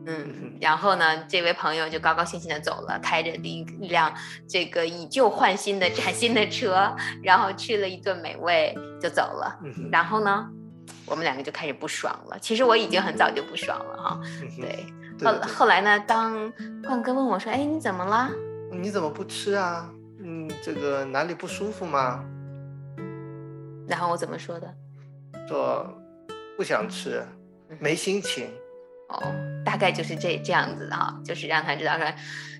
[0.07, 4.11] 嗯，然后呢，这位朋友就高高兴兴的走了，开着一一辆
[4.49, 6.91] 这个以旧换新的崭新的车，
[7.23, 9.59] 然后吃了一顿美味就走了。
[9.93, 10.49] 然后呢，
[11.05, 12.39] 我们两个就开始不爽了。
[12.39, 14.21] 其实我已经很早就不爽了哈。
[14.59, 14.87] 对，
[15.25, 16.53] 后后来呢，当
[16.83, 18.31] 冠哥问我说：“哎，你怎么了？”
[18.73, 19.89] 你怎么不吃啊？
[20.19, 22.25] 嗯，这个哪里不舒服吗？
[23.89, 24.75] 然后我怎么说的？
[25.49, 25.87] 说
[26.57, 27.25] 不想吃，
[27.79, 28.51] 没心情。
[29.09, 29.23] 哦，
[29.65, 32.05] 大概就是这这样子的哈，就是让他知道说，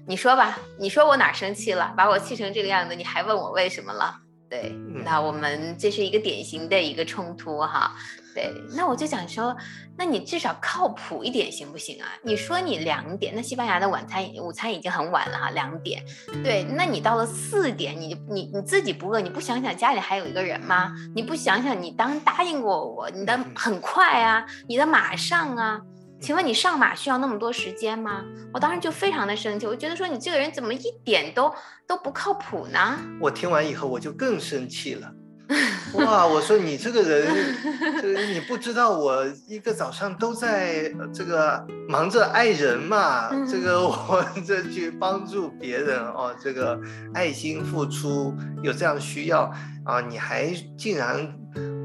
[0.07, 4.15] 你说吧，你说我哪生气了，把我气成这个样子，你还问我为什么了？
[4.49, 4.71] 对，
[5.05, 7.93] 那我们这是一个典型的一个冲突哈。
[8.37, 9.57] 对，那我就想说，
[9.97, 12.07] 那你至少靠谱一点行不行啊？
[12.23, 16.05] 你说你两点，那西班牙的晚餐午餐已经很晚了哈，两点。
[16.45, 20.93] 对，那你到了四点，你你你自己不饿，你不想想家里还有一个人吗？
[21.15, 25.81] 你不想想你当答应过我，你的很快啊，你的马上啊？
[26.21, 28.23] 请问你上马需要那么多时间吗？
[28.53, 31.51] 我当时就非常的生气，我觉得说你这个人怎么一点都
[31.87, 32.99] 都不靠谱呢？
[33.19, 35.11] 我听完以后我就更生气了。
[35.95, 36.27] 哇！
[36.27, 37.55] 我说你这个人，
[38.03, 46.79] 这个你不知道我一个早上都在这个忙着爱人嘛，这个 我这去帮助别人哦，这个
[47.15, 49.51] 爱心付出有这样需要
[49.85, 51.33] 啊，你还竟然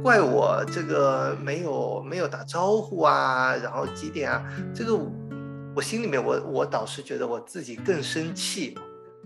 [0.04, 4.44] 怪我这个没有没有打招呼啊，然后几点啊？
[4.74, 4.98] 这个
[5.76, 8.76] 我心里面我我倒是觉得我自己更生气。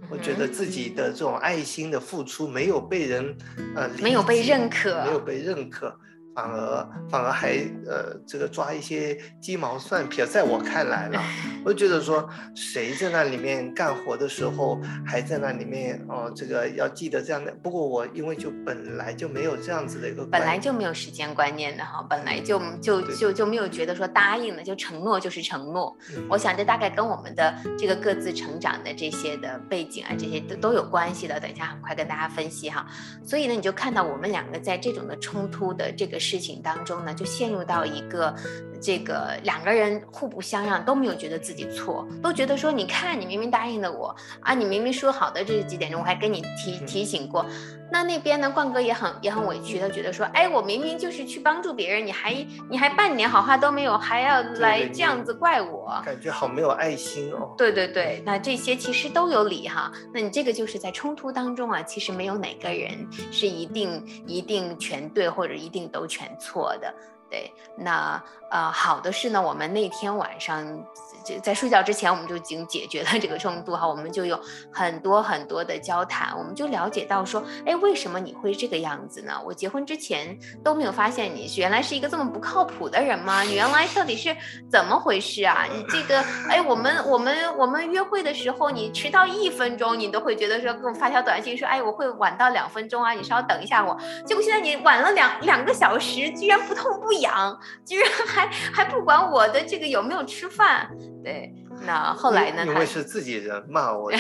[0.09, 3.35] 我觉得自己的这种爱心的付出没有被人，
[3.75, 5.97] 呃，没有被认可，没有被认可。
[6.35, 7.53] 反而反而还
[7.87, 11.17] 呃这个抓一些鸡毛蒜皮，在我看来呢，
[11.63, 17.49] 我就觉得说谁在那里面干活的时候还在那里面哦，这个要记得这样的。
[17.63, 25.95] 不过我因为就本来就没有这样子的一个，本来就没有时间观念的哈，本来就就就就没有觉得说答应了就承诺就是承诺。
[26.29, 31.39] 我想这大概跟我们的这个各自成长的这些的背景啊，这些都都有关系的。
[31.39, 32.85] 等一下很快跟大家分析哈。
[33.23, 36.19] 所以呢，你就看到我们两个在这种的冲突的这个。
[36.25, 38.33] 事情当中呢，就陷入到一个
[38.81, 47.45] 这个两个人互不相让，都没有觉得自己错，都觉得说，你看你明明答应了我啊，你明明说好的这是几点钟，我还跟你提提醒过。
[47.91, 52.33] 那那边呢，冠哥也很也很委屈，他觉得说，哎，我明明就是去帮助别人，你还
[52.67, 57.53] 你还半点好话都没有，还要来这样子怪我，感觉好没有爱心哦。
[57.55, 59.91] 对对对，那这些其实都有理哈。
[60.11, 66.93] 那你这个就是在冲突当中啊，其实没有哪个人是一定一定全对或者一定都全全错的。
[67.29, 70.65] 对，那呃，好的是呢，我们那天晚上。
[71.41, 74.39] 在睡觉之前，我们就已经解决了这个冲突哈，我们就有
[74.71, 79.33] 很多很多的交谈，我们就了解到说，哎，为什么你会这个样子呢？
[79.45, 83.41] 我结婚之前都没有发现你原来是一个这么不靠谱的人吗？
[83.41, 84.35] 你原来到底是
[84.69, 85.65] 怎么回事啊？
[85.71, 93.97] 你这个，哎，我们我们我们约会的时候，你迟到一分钟，你都会觉得说给我发条短信说，哎，我会晚到两分钟啊，你稍等一下我。
[94.25, 100.89] 结果现在你晚了两两个小时，居然不痛不痒，居然还还不管我的这个有没有吃饭。
[101.25, 101.51] 对，
[101.87, 102.63] 那后来呢？
[102.67, 104.11] 因为是自己人嘛，我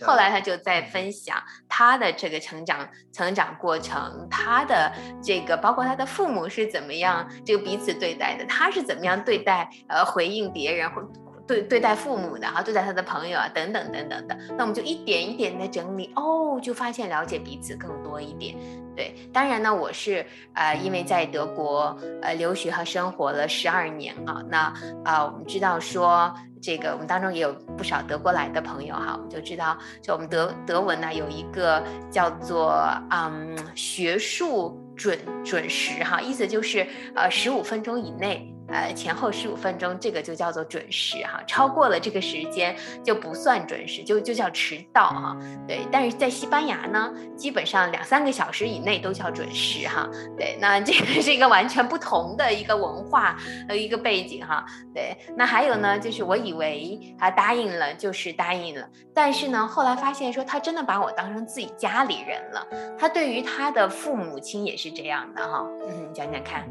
[0.00, 1.36] 后来他就在分享
[1.68, 4.90] 他的这个成长成长过程，他的
[5.22, 11.02] 这个包括他的父母是怎么样这个彼此对待的，他是怎么样对待呃回应别人或
[11.46, 14.36] 对对待父母的哈，对待他的朋友啊等等等等的。
[14.56, 18.56] 那我们就一点一点的整理哦，就发现了解彼此更多一点。
[18.96, 20.24] 对，当然呢，我是
[20.54, 24.72] 呃，因为在德国呃留学和生活了十二年哈，那
[25.04, 26.32] 啊，我们知道说
[26.62, 36.86] 这个我们当中也有不少德国来的朋友哈，我们就知道，就我们德德文呢有一个叫做嗯学术准准时哈，意思就是
[37.16, 38.53] 呃十五分钟以内。
[38.68, 45.36] 呃，前后十五分钟，这个就叫做准时哈，超过了这个时间就不算准时，就就叫迟到哈。
[45.68, 50.08] 对，但是在西班牙呢，基本上两三个小时以内都叫准时哈。
[50.38, 53.36] 对，那这个是一个完全不同的一个文化
[53.68, 54.64] 呃一个背景哈。
[54.94, 62.66] 对，那还有呢，就是我以为他答应了就是答应了，但是呢，后来发现说他真的把我当成自己家里人了，
[62.98, 65.66] 他对于他的父母亲也是这样的哈。
[65.88, 66.64] 嗯，讲讲看。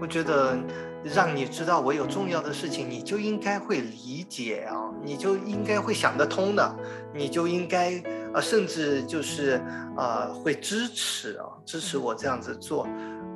[0.00, 0.58] 我觉得
[1.02, 6.76] 让你知道我有重要的事情，你就应该会理解啊，你就应该会想得通的，
[7.14, 8.02] 你就应该
[8.32, 9.60] 呃，甚至就是
[9.96, 12.86] 呃，会支持啊，支持我这样子做，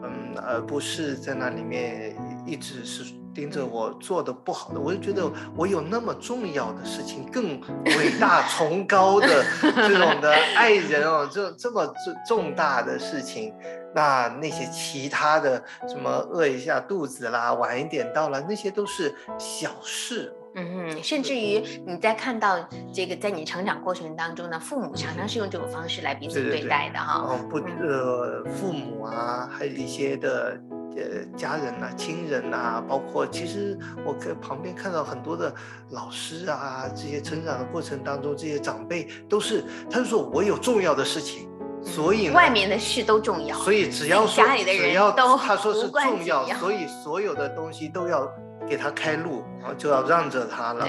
[0.03, 2.17] 嗯，而不是在那里面
[2.47, 3.05] 一直是
[3.35, 4.79] 盯着我做的不好的。
[4.79, 7.61] 我就觉得我有那么重要的事情，更
[7.99, 13.53] 伟大崇高的这种的 爱人哦，这这么重重大的事情。
[13.95, 20.35] 那那些其他的什么饿一下肚子啦，晚一点到了，那些都是小事。
[20.57, 22.59] 嗯哼，甚至于你在看到
[22.93, 27.23] 这个，在你成长过程当中呢，父母常常是用这种方式来彼此对待的哈。
[27.23, 30.57] 哦，不，呃，父母啊，还有一些的
[30.97, 35.53] 呃家人呐、亲人呐，包括其实我在旁边看到很多的
[35.91, 41.49] 老师啊，这些成长的过程当中，这些长辈都是，他就说我有重要的事情。
[41.87, 48.27] 所以外面的事都重要，所以只要说只要他说是重要，所以所有的东西都要
[48.67, 50.89] 给他开路，然后，就要让着他了。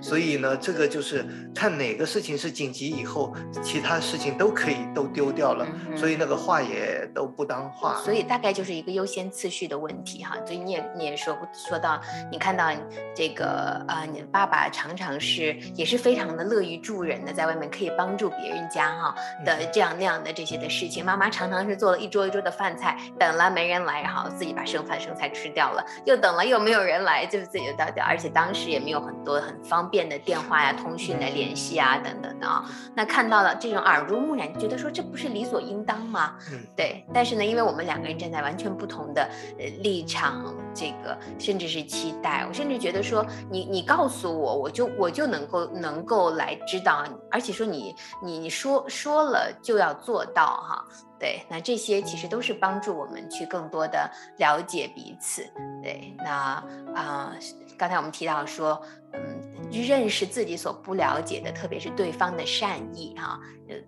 [0.00, 1.24] 所以呢，这个就是
[1.54, 5.66] 看哪个事情是紧急以后，其他事情都可以都丢掉了，
[5.96, 7.96] 所以那个话也都不当话。
[8.04, 10.36] 所以大概就是一个优先次序的问题哈。
[10.44, 12.70] 所以你也你也说说到，你看到
[13.14, 21.04] 这个呃，你的爸爸常常是也是非常的乐于助人的，在外面可以帮助别人家哈的这样那样的这些的事情。
[21.04, 32.64] 妈妈常常是做了一桌一桌的饭菜，等了没人来然后，自己把剩饭剩菜吃掉了，又等了又没有人来，就是自己就倒掉，而且当时也没有很多很方便的电话呀、通讯的联系啊等等的啊。
[32.94, 36.36] 那看到了这种耳濡目染，觉得说这不是理所应当吗？
[36.52, 37.04] 嗯，对。
[37.12, 39.28] 但是呢，因为我们两个人站在完全不同的
[39.58, 50.84] 呃立场，这个甚至是期待，我甚至觉得说你你告诉我，我就我就能够能够来知道，而且说你你你说说了就要做到哈。
[51.18, 55.42] 对，那这些其实都是帮助我们去更多的了解彼此。
[55.82, 56.62] 对，那
[56.94, 57.32] 啊，
[57.78, 58.78] 刚才我们提到说，
[59.14, 63.40] 嗯，认识自己所不了解的，特别是对方的善意哈。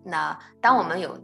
[0.02, 1.18] 那当我们有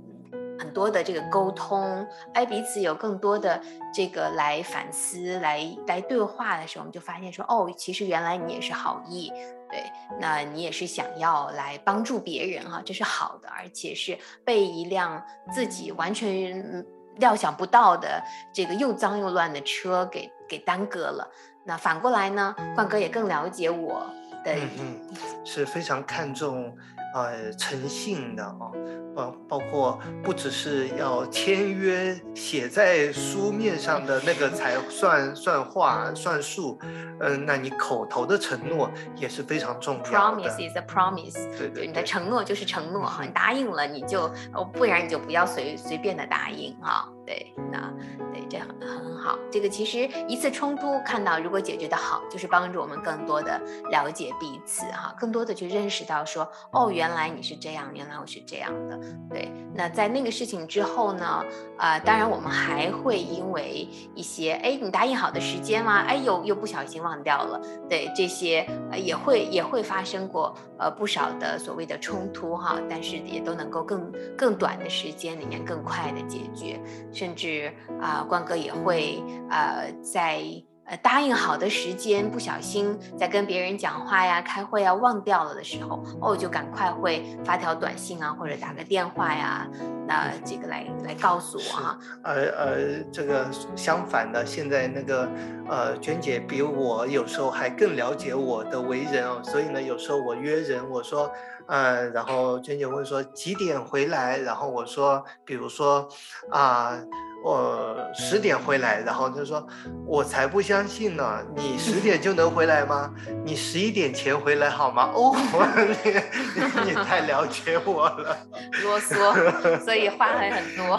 [0.59, 3.61] 很多的这个沟通，哎，彼此有更多的
[3.93, 9.33] 这个来反思、来来对话的时候，我们就发现说，哦，其实原来你也是好意。
[9.71, 9.83] 对，
[10.21, 15.21] 那你也是想要来帮助别人哈，这是好的，而且是被一辆
[15.53, 16.85] 自己完全
[17.17, 21.29] 料想不到的这个又脏又乱的车给给耽搁了。
[21.65, 24.07] 那反过来呢，冠哥也更了解我
[24.45, 26.76] 的，嗯嗯，是非常看重
[27.14, 28.72] 呃诚信的哦。
[29.14, 36.76] 包包括不只是要签约写在书面上的那个才算算话算数，
[37.20, 40.42] 嗯，那你口头的承诺也是非常重要的。
[40.42, 41.57] Promise is a promise。
[41.57, 44.22] 对对，你的承诺就是承诺哈，你答应了你就，
[44.53, 47.09] 哦，不然你就不要随随便的答应哈。
[47.24, 47.95] 对，那
[48.32, 49.39] 对这很很好。
[49.51, 53.59] 这个其实一次冲突看到如果解决的好，就是帮助我们更多的
[53.91, 58.99] 了解彼此哈，更多的去认识到说，哦，原来你是这样，原来我是这样的。
[59.31, 61.43] 对，那在那个事情之后呢？
[61.79, 66.05] 啊，当然我们还会因为一些，哎，你答应好的时间吗？
[66.07, 67.61] 哎，又又不小心忘掉了。
[67.89, 76.81] 对，这些呃也会也会发生过呃不少的所谓的冲突哈，但是也都能够更更短的时间里面更快的解决，
[77.12, 79.14] 甚至啊，关哥也会
[79.51, 80.43] 呃在。
[80.87, 89.67] 呃，答应好的时间，不小心在跟别人讲话呀、开会啊忘掉了的时候，哦，就赶快会发条短信啊，或者打个电话呀，
[90.07, 91.99] 那这个来来告诉我哈。
[92.23, 95.27] 呃呃，这个相反的，现在那个
[95.71, 101.33] 呃，娟姐比我有时候还更了解我的为人哦，所以呢，有时候我约人，我说，
[101.67, 106.07] 呃，然后娟姐问说几点回来，然后我说，比如说
[106.51, 107.03] 啊。
[107.45, 109.66] 我十点回来，然后他说
[110.09, 113.12] ：“我才不相信呢，你十 点就能回来吗？
[113.45, 115.36] 你十一点前回来好吗？”哦，
[116.86, 118.34] 你你太了解我了，
[118.82, 120.99] 啰嗦，所以话还很多。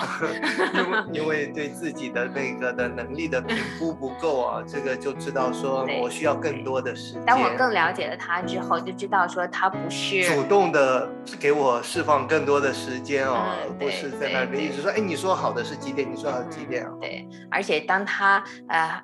[1.11, 7.25] 因为因为对自己的那个的能力的评估不够啊，这个就知道说我需要更多的时间。
[7.25, 13.47] 当我更了解了他之后，就知道说他不是主动的给我释放更多的时间哦，
[13.79, 16.07] 不是在那边一直说：“哎，你说好的是几点？
[16.07, 16.87] 你说。”几点？
[16.99, 19.01] 对，而且当他呃，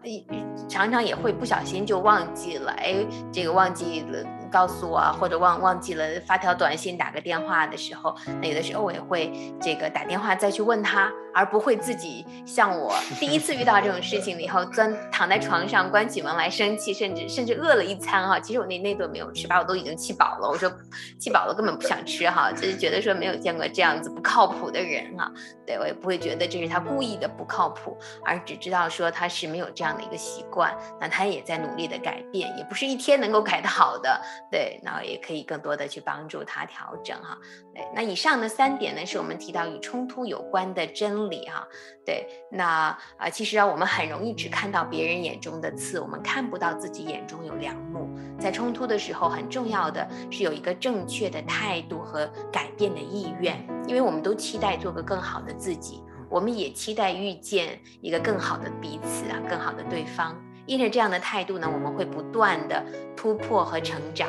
[0.69, 2.95] 常常也会不小心就忘记了，哎，
[3.31, 4.23] 这个忘记了。
[4.51, 18.37] 告诉我，或者忘忘记了发条短信、打个电话的时候，那有的时候我也会这个打电话再去问他，而不会自己像我 第一次遇到这种事情了以后，钻躺在床上关起门来生气，甚至甚至饿了一餐哈。
[18.41, 20.49] 其实我那那顿没有吃，把我都已经气饱了。
[20.49, 20.69] 我说
[21.17, 25.31] 气饱了根本不想吃哈，就是觉得说没有见过这样子不靠谱的人哈。
[25.71, 34.21] 对我也不会觉得这是他故意的不靠谱，而只知道说他是没有这样的一个习惯，那他也在努力的改变，也不是一天能够改得好的。
[34.51, 37.37] 对，那也可以更多的去帮助他调整哈。
[37.73, 41.65] 对，那以上的三点呢，是我们提到与冲突有关的真理哈。
[42.03, 48.09] 对，那啊，其实啊，我们很容易只看到别人眼中的刺，我们看不到自己眼中有良木。
[48.39, 60.35] 在冲突的时候，很重要的是有一个正确的态度和改变的意愿，因为我们都期待做个更好的自己，我们也期待遇见一个更好的彼此啊，更好的对方。
[60.65, 62.83] 因着这样的态度呢，我们会不断的
[63.15, 64.27] 突破和成长。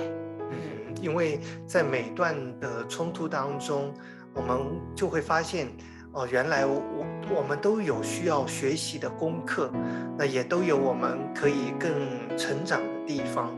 [0.50, 3.94] 嗯，因为在每段的冲突当中，
[4.34, 4.58] 我们
[4.94, 5.68] 就会发现，
[6.12, 6.82] 哦，原来我
[7.34, 9.72] 我们都有需要学习的功课，
[10.18, 11.90] 那也都有我们可以更
[12.36, 13.50] 成长的地方。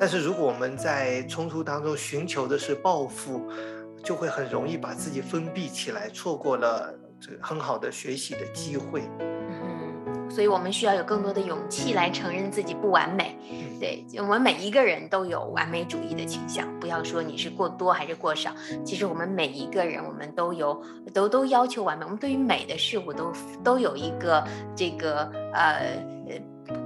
[0.00, 3.46] 但是如果我们在冲突当中寻求的是报复，
[4.02, 9.02] 就会很容易把自己封闭起来，错过了这个很好的学习的机会。
[9.20, 13.36] 嗯所以我们需要有更多的勇气来承认自己不完美，
[13.82, 18.54] 对，我们每一个人都有完美主义的倾向，不要说你是过多还是过少，
[18.84, 20.80] 其实我们每一个人，我们都有
[21.12, 23.32] 都都要求完美，我们对于美的事物都
[23.64, 25.98] 都有一个这个呃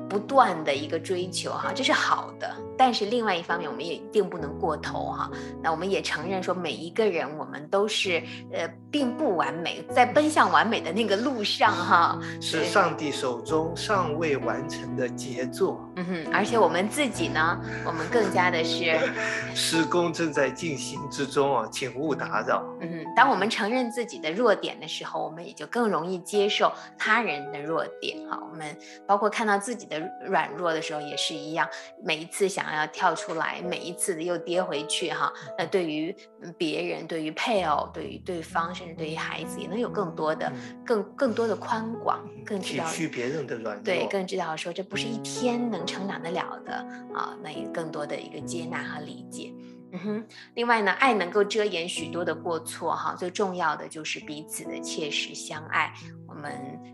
[0.08, 2.50] 不断的一个追求哈，这是好的。
[2.78, 5.30] 但是另外一方面，我们也一定不能过头哈。
[5.62, 12.18] 那我们也承认说，每一个人我们都是呃，并不完美，在奔向完美的那个路上哈。
[12.40, 15.80] 是上帝手中尚未完成的杰作。
[15.96, 18.94] 嗯哼，而且我们自己呢，我们更加的是
[19.56, 22.62] 施工正在进行之中啊，请勿打扰。
[22.82, 28.38] 嗯哼，当我们承认自己的弱点的时候，我们也就更容易接受他人的弱点哈。
[28.50, 28.76] 我们
[29.06, 29.95] 包括看到自己的
[30.26, 31.66] 软弱的时候也是一样，
[32.04, 32.66] 每一次想。
[32.76, 35.32] 要跳出来，每一次的又跌回去哈。
[35.56, 36.14] 那对于
[36.58, 40.52] 别人、对于配偶、对于对方，甚至对于孩子，也能有更多的、
[40.84, 46.72] 更更多的宽广，更知道体恤别人的软弱，对，更知道说这不是一天能成长得了的
[47.14, 47.36] 啊。
[47.40, 49.54] 那也更多的一个接纳和理解。
[49.92, 50.26] 嗯哼。
[50.54, 53.14] 另外呢，爱能够遮掩许多的过错哈。
[53.14, 55.94] 最重要的就是彼此的切实相爱。
[56.36, 56.52] 我们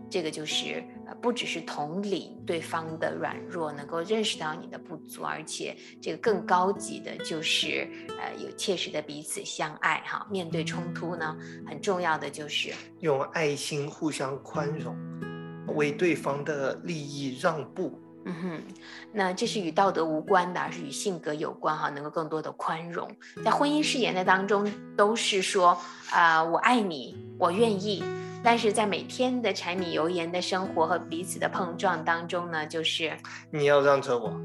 [0.09, 1.13] 这个就是呃。
[1.21, 7.87] 不只是同理对方的软弱，能够认识到你的不足，而且这个更高级的就是，
[8.19, 10.27] 呃，有切实的彼此相爱哈。
[10.29, 14.97] 面对冲突呢，很重要的就是用爱心互相宽容，
[15.75, 17.97] 为对方的利益让步。
[18.25, 18.61] 嗯哼，
[19.13, 21.89] 那这是与道德无关的，而是与性格有关哈。
[21.89, 23.09] 能够更多的宽容，
[23.45, 25.77] 在婚姻誓言的当中都是说
[26.11, 28.03] 啊，我爱你，我愿意。
[28.43, 33.13] 但是在每天的柴米油盐的生活和彼此的碰撞当中呢，就是
[33.49, 34.37] 你要让着我，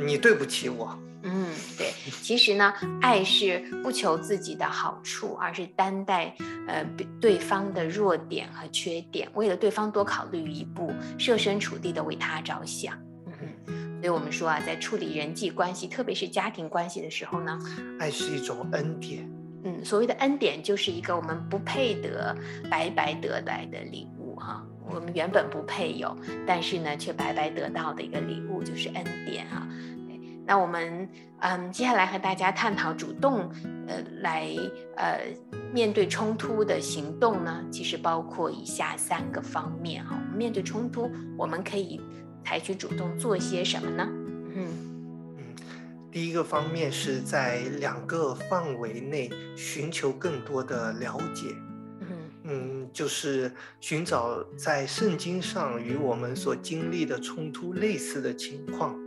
[0.00, 0.96] 你对不起我。
[1.22, 1.92] 嗯，对。
[2.22, 2.72] 其实呢，
[3.02, 6.34] 爱是不求自己的好处，而是担待
[6.66, 6.82] 呃
[7.20, 12.94] 对方的弱点和缺点，为了对方多考虑一步，设身处地的为他着想。
[13.26, 13.32] 嗯
[13.66, 14.00] 嗯。
[14.00, 17.58] 所以我们说啊，在处理人际关系，特别是家庭关系的时候呢，
[17.98, 19.30] 爱是一种恩典。
[19.62, 22.36] 嗯，所谓的恩典就是一个我们不配得、
[22.70, 24.64] 白白得来的礼物哈。
[24.92, 29.66] 我们原本不配有，但是呢，却白白得到的一个礼物就是恩典哈。
[30.46, 31.08] 那我们
[31.38, 33.48] 嗯，接下来和大家探讨主动
[33.86, 34.48] 呃来
[34.96, 35.20] 呃
[35.72, 40.18] 面对冲突的行动呢，其实包括以下三个方面哈。
[40.34, 41.08] 面对冲突，
[41.38, 42.00] 我们可以
[42.44, 44.08] 采取主动做些什么呢？
[46.10, 46.12] 嗯。
[46.12, 51.54] 第一个方面是在两个范围内寻求更多的了解，
[52.44, 58.98] 嗯，就是寻找在圣经上与我们所经历的冲突类似的情况，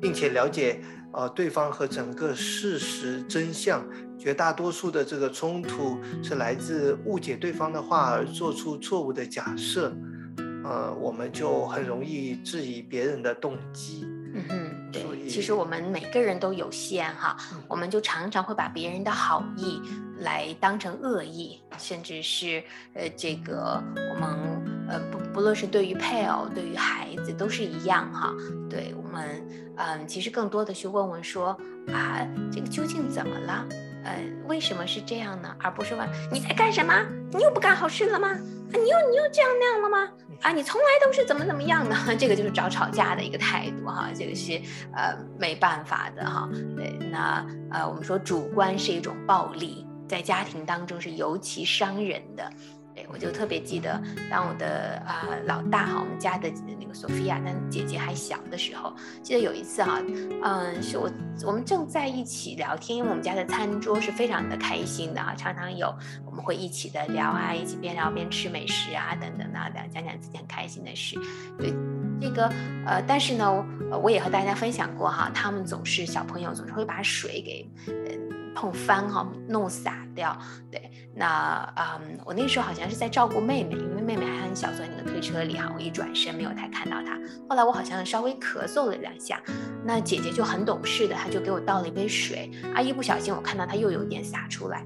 [0.00, 0.80] 并且了解
[1.12, 3.84] 呃对方和整个事实真相。
[4.18, 9.90] 绝大多数的这个冲突是来自误解对方的话而做出错误的假设，
[10.62, 14.04] 呃，我们就很容易质疑别人的动机。
[14.34, 14.92] 嗯哼。
[14.92, 17.36] 对，其实我们每个人都有限哈，
[17.68, 19.80] 我们就常常会把别人的好意
[20.18, 22.60] 来当成恶意，甚至是
[22.94, 28.34] 呃这个我们呃不不论是对于配偶，对于孩子都是一样哈。
[28.68, 31.56] 对我们嗯，其实更多的去问问说
[31.92, 33.64] 啊，这个究竟怎么了？
[34.04, 35.54] 呃，为什么是这样呢？
[35.60, 36.94] 而不是问你在干什么？
[37.32, 38.28] 你又不干好事了吗？
[38.28, 38.38] 啊，
[38.72, 40.08] 你又你又这样那样了吗？
[40.42, 41.94] 啊，你从来都是怎么怎么样的？
[42.16, 44.60] 这个就是找吵架的一个态度哈，这个是
[44.94, 46.48] 呃没办法的哈。
[46.76, 52.50] 对，那呃我们说主观是一种暴力，在家庭当中是尤其伤人的。
[53.12, 60.00] 我就特别记得，当我的啊老大哈，我们家的那个索菲亚，她姐姐还小的时候，记得有一次哈，
[60.42, 61.10] 嗯，是我
[61.44, 65.94] 我们正在一起聊天，因为我们家的餐桌是非常的开心的哈，常常有
[66.24, 71.18] 我们会一起的聊啊，一起边聊边吃美食啊等等啊，讲讲自己很开心的事。
[71.58, 71.72] 对
[72.20, 72.46] 这个
[72.86, 73.64] 呃，但是呢，
[74.02, 77.94] 我也和大家分享过哈，他们总是小朋友总是会把水给呃
[78.60, 80.38] 碰翻哈，弄洒掉，
[80.70, 80.90] 对。
[81.14, 85.72] 那嗯，我那时候好像是在照顾妹妹，因为妹妹还很小，坐在那个推车里哈。
[85.74, 87.18] 我一转身没有太看到她。
[87.48, 89.40] 后来我好像稍微咳嗽了两下，
[89.82, 92.50] 那姐姐就很懂事的，她就给我倒了一杯水。
[92.74, 94.84] 啊，一不小心我看到她又有点洒出来，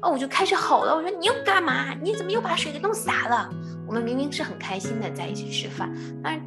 [0.00, 1.94] 哦，我就开始吼了，我说你又干嘛？
[2.00, 3.50] 你怎么又把水给弄洒了？
[3.88, 6.40] 我们明明是很开心的在一起吃饭，但是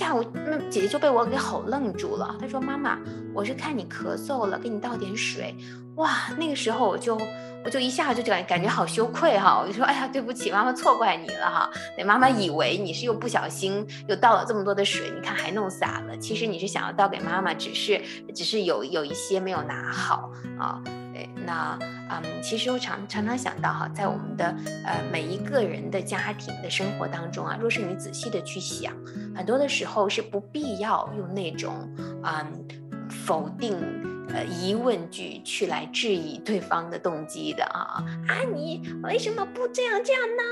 [0.00, 2.34] 下午那姐姐就被我给吼愣住了。
[2.40, 2.98] 她说妈妈，
[3.34, 5.54] 我是看你咳嗽了，给你倒点水。
[5.96, 7.20] 哇，那个时候我就。
[7.62, 11.70] 我就一下就感感觉好羞愧哈，我就说哎呀对不起，妈妈错怪你了哈。
[11.94, 16.16] 对，妈妈以为你是又不小心又倒了这么多的水，你看还弄洒了。
[16.16, 18.00] 其实你是想要倒给妈妈，只是
[18.34, 20.80] 只是有有一些没有拿好啊。
[21.50, 21.76] 那
[22.10, 24.54] 嗯，其实我常常常想到哈，在我们的
[24.86, 28.94] 呃每一个人的家庭的生活当中啊，若是你仔细的去想，
[29.34, 31.92] 很多的时候是不必要用那种
[32.22, 32.68] 嗯。
[33.26, 33.76] 否定。
[34.32, 37.98] 呃，疑问句去来质疑对方的动机的啊
[38.28, 40.42] 啊，你为什么不这样这样呢？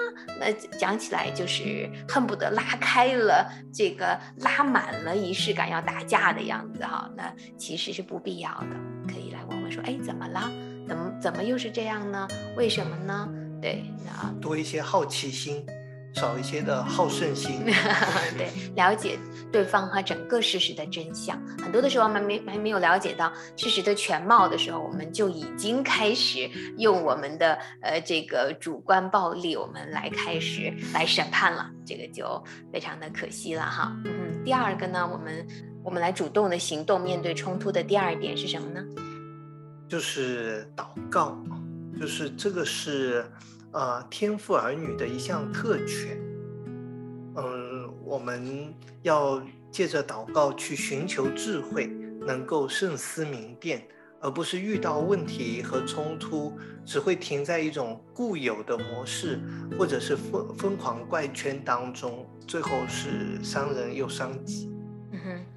[0.40, 7.08] 那讲起来就是恨不得拉开了这个拉满了仪式感要打架的样子哈。
[7.16, 8.76] 那其实是不必要的，
[9.06, 10.50] 可以来问问说，哎，怎么了？
[10.88, 12.26] 怎么怎么又是这样呢？
[12.56, 13.28] 为什么呢？
[13.60, 15.64] 对，啊多一些好奇心。
[16.14, 17.62] 少一些的好胜心，
[18.36, 19.16] 对， 了解
[19.52, 21.40] 对方和整个事实的真相。
[21.62, 33.94] 很多的时候，还没还没有了解到事实的全貌的时候，我们就已经开始用我们的呃这个主观暴力，我们来开始来审判了，这个就非常的可惜了哈。
[34.06, 35.46] 嗯，第二个呢，我们
[35.84, 38.82] 我们来主动的行动，面对冲突的第二点是什么呢？
[39.88, 41.36] 就是祷告，
[41.98, 43.24] 就是这个是。
[43.70, 46.18] 呃，天赋儿女的一项特权。
[47.36, 51.86] 嗯，我们要借着祷告去寻求智慧，
[52.26, 53.86] 能够慎思明辨，
[54.22, 56.54] 而不是遇到问题和冲突，
[56.86, 59.38] 只会停在一种固有的模式，
[59.78, 64.72] 或者是疯疯狂怪圈当中，最后是伤人又伤己。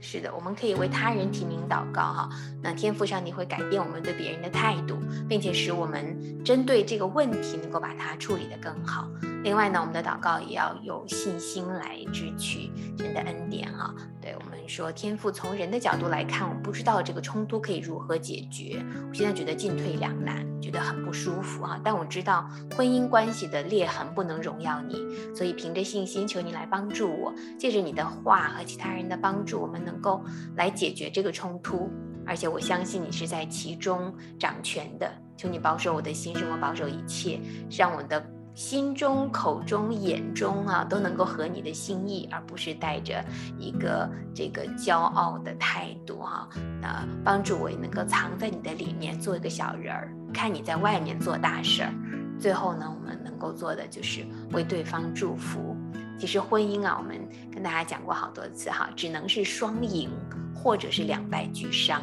[0.02, 2.30] 是的，我们可以为他人提名祷告哈。
[2.62, 4.98] 那天赋上帝会改变我们对别人的态度，
[5.30, 9.08] 并且使我们针对这个问题能够把它处理得更好。
[9.44, 13.94] 另外呢，我们的祷告也要有信心来支取神的恩典哈。
[14.20, 14.36] 对
[14.72, 18.82] 说，天赋从人的角度来看，我不知道这个冲突可以如何解决。
[19.10, 21.78] 我现在觉得进退两难，觉得很不舒服哈。
[21.84, 24.96] 但我知道婚姻关系的裂痕不能荣耀你，
[25.36, 30.24] 所以凭着信心求你来帮助我，借着你的话和其他人的帮助，我们能够
[30.56, 31.92] 来解决这个冲突。
[32.26, 38.26] 而且我相信你是在其中掌权的，求你保守我的心，使我保守一切，让我的。
[38.54, 43.24] 心中、口中、眼中啊，都能够合你的心意，而不是带着
[43.58, 46.48] 一个这个骄傲的态度哈。
[46.82, 51.94] 那帮助我也能够藏在你的里面，做一个小人儿，看你在外面做大事儿。
[52.40, 55.76] 最后呢，我们能够做的就是为对方祝福。
[56.18, 57.20] 其实婚姻啊，我们
[57.52, 60.10] 跟大家讲过好多次哈，只能是双赢，
[60.54, 62.02] 或者是两败俱伤。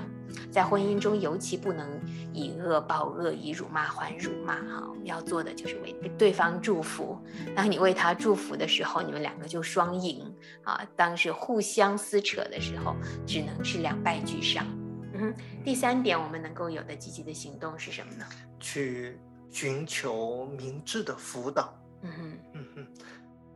[0.50, 1.88] 在婚姻中，尤其不能
[2.32, 4.56] 以恶报恶，以辱骂还辱骂。
[4.56, 7.18] 哈，我们要做的就是为对方祝福。
[7.54, 10.86] 当你为他祝福的时候，你们两个就双赢啊。
[10.96, 12.94] 当是互相撕扯的时候，
[13.26, 14.66] 只能是两败俱伤。
[15.14, 18.24] 嗯，第三点，我们能够有的积极的行动是什么呢？
[18.60, 19.18] 去
[19.50, 21.76] 寻求明智的辅导。
[22.02, 22.86] 嗯哼，嗯哼。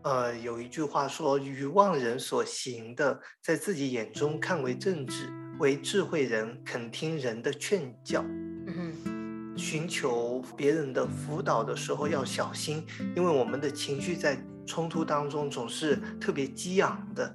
[0.02, 5.28] 呃，有一句话说：“愚妄人所行的，在自己眼中看为正直。”
[5.62, 8.20] 为智慧人肯听人的劝教，
[8.66, 12.84] 嗯，寻求别人的辅导的时候要小心，
[13.14, 14.36] 因为我们的情绪在
[14.66, 17.32] 冲突当中总是特别激昂的，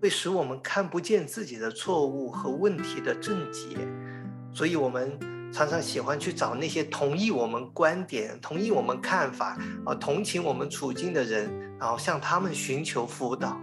[0.00, 3.76] 会使我们看不见自己的错误和问题的症结，
[4.52, 5.16] 所以我们
[5.52, 9.56] 常常喜欢去找那些同意我们观点、同意我们看法、
[9.86, 11.48] 啊同情我们处境的人，
[11.78, 13.56] 然后向他们寻求辅导，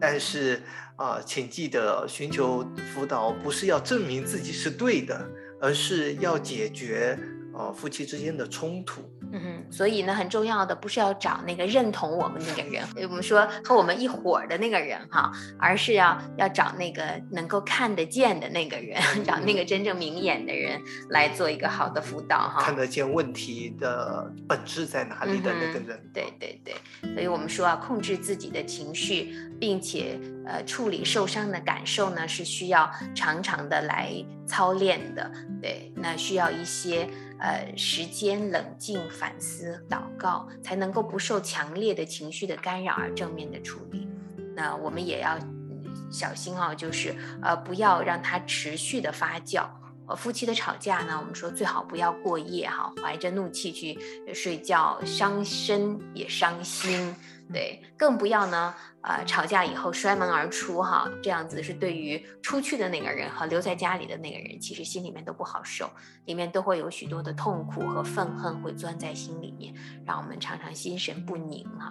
[0.00, 0.62] 但是。
[1.02, 5.20] 啊，请记得寻求辅导不是要证明自己是对的，
[5.60, 7.18] 而是要解决
[7.52, 9.02] 啊夫妻之间的冲突。
[9.32, 20.78] 嗯哼，所以呢，很重要的不是要找那个认同我们那个人，我们说和我们一伙儿的那个人哈，而是要要找那个能够看得见的那个人，找那个真正明眼的人
[21.08, 22.60] 来做一个好的辅导哈。
[22.60, 25.98] 看得见问题的本质在哪里的那个人。
[26.12, 26.74] 对对对，
[27.14, 34.12] 所以我们说啊，控制自己的情绪，并且呃处理受伤的感受呢，是需要常常的来
[34.46, 35.30] 操练的。
[35.62, 37.08] 对，那需要一些。
[37.42, 44.08] 呃，时间冷静反思、祷告，才能够不受强烈的情绪的干扰而正面的处理。
[44.54, 45.36] 那我们也要
[46.08, 47.12] 小心啊，就是
[47.42, 49.66] 呃，不要让它持续的发酵。
[50.06, 53.98] 呃，夫妻的吵架呢，我们说最好不要过夜哈，怀着怒气去
[54.32, 57.12] 睡觉，伤身也伤心。
[57.52, 65.90] 对，更不要呢，呃，吵架以后摔门而出哈，这样子是对于出去的那个人和留在家里的那个人，其实心里面都不好受，
[66.24, 69.74] 里面都会有许多的痛苦和愤恨会钻在心里面，
[70.06, 71.88] 让我们常常心神不宁哈。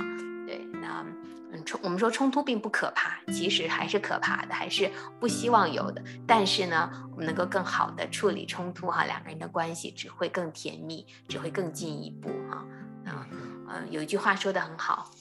[0.47, 1.05] 对，那
[1.53, 4.89] 嗯冲，我们说冲突并不可怕，其实还是可怕的，还是
[5.19, 6.01] 不希望有的。
[6.25, 12.65] 但是呢，我们能够更好的处理冲突哈，两个人的关系只会更甜蜜，只会更进一步哈。
[13.05, 13.25] 嗯
[13.67, 15.11] 嗯，有一句话说的很好。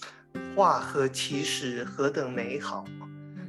[0.57, 2.85] 话和其实，何等美好！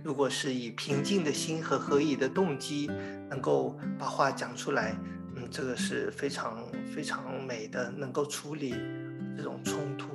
[0.03, 2.89] 如果是以平静的心和合宜的动机，
[3.29, 4.95] 能够把话讲出来，
[5.35, 8.75] 嗯，这个是非常非常美的，能够处理
[9.37, 10.07] 这种冲突。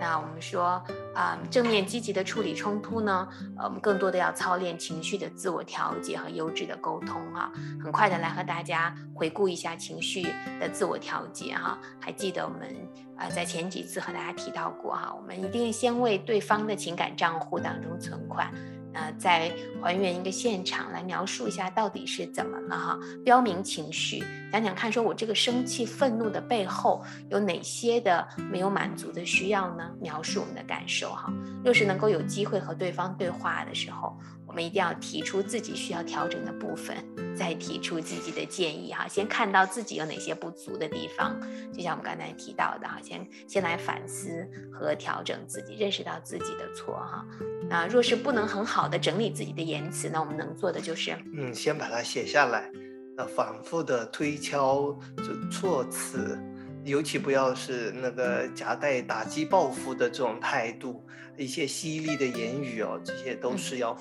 [0.00, 0.82] 那我们说，
[1.14, 7.52] 啊正面积极的处理冲突呢，呃，我们更多的要操练情绪的自我调节和优质的沟通哈。
[7.82, 10.22] 很快的来和大家回顾一下情绪
[10.60, 11.78] 的自我调节哈。
[12.00, 12.74] 还记得我们
[13.16, 18.52] 啊在前几次和大家提到过哈，我们一定先为对方的情感账户当中存款。
[18.94, 29.90] 呃，再还原一个现场来描述一下到底是怎么了哈，标明情绪，讲讲看，说我这个生气、愤怒的背后有哪些的没有满足的需要呢？
[30.00, 31.32] 描述我们的感受哈。
[31.64, 34.16] 若是能够有机会和对方对话的时候，
[34.58, 36.96] 我们一定要提出自己需要调整的部分，
[37.32, 39.06] 再提出自己的建议哈。
[39.06, 41.40] 先看到自己有哪些不足的地方，
[41.72, 47.24] 就像我们刚才提到的哈，先先来反思和调整自己，认识到自己的错哈。
[47.70, 52.68] 啊，若是不能很好的整理自己的言辞，那我们能做的就是，嗯，先把它写下来，
[53.16, 56.36] 那反复的推敲就措辞，
[56.82, 61.06] 尤其不要是那个夹带打击报复的这种态度，
[61.38, 63.96] 一些犀利的言语哦，这些都是要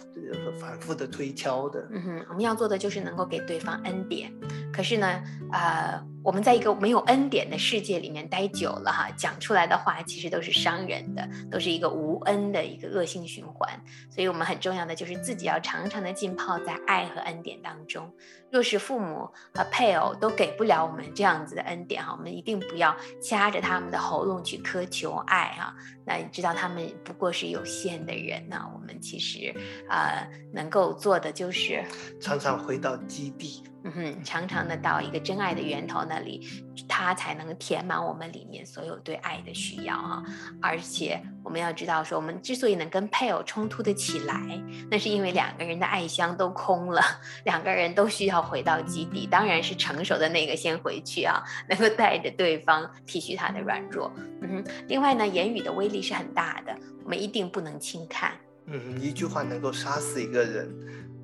[0.59, 1.88] 反复的推敲的。
[1.91, 4.33] 嗯哼，我们要做的就是能够给对方恩典，
[4.73, 6.03] 可是呢，呃。
[6.23, 13.81] 我们在一个没有恩典的世界里面待久了哈，讲出来的话其实都是伤人的，都是一个无恩的一个恶性循环。
[14.09, 18.13] 所以，我们很重要的就是自己要常常的浸泡在爱和恩典当中。
[18.52, 25.76] 若是父母和配偶都给不了我们这样子的恩典哈，我们一定不要掐着他们的喉咙去苛求爱哈。
[26.06, 29.54] 那你知道他们不过是有限的人呢，我们其实
[29.89, 31.84] 啊能够做的就是
[32.22, 33.64] 常常回到基地。
[33.84, 36.45] 嗯哼，常常的到一个真爱的源头那里，
[36.88, 40.23] 它才能填满我们里面所有对爱的需要哈。
[40.61, 44.61] 而且我们要知道，说我们之所以能跟配偶冲突的起来，
[44.91, 47.01] 那是因为两个人的爱箱都空了，
[47.45, 49.25] 两个人都需要回到基地。
[49.25, 54.11] 当然是成熟的那个先回去啊， 能够带着对方体恤他的软弱。
[54.41, 58.34] 嗯哼，另外呢，言语的威力是很大的，我们一定不能轻看。
[58.65, 60.69] 嗯，一句话能够杀死一个人。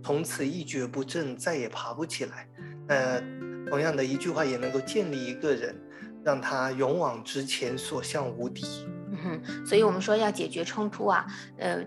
[0.06, 2.46] 从此一蹶不振，再也爬不起来。
[2.90, 3.22] 呃，
[3.74, 5.76] 同样的一句话也能够建立一个人，
[6.24, 8.64] 让他勇往直前，所向无敌。
[9.10, 11.26] 嗯哼，所以我们说要解决冲突啊，
[11.58, 11.84] 呃。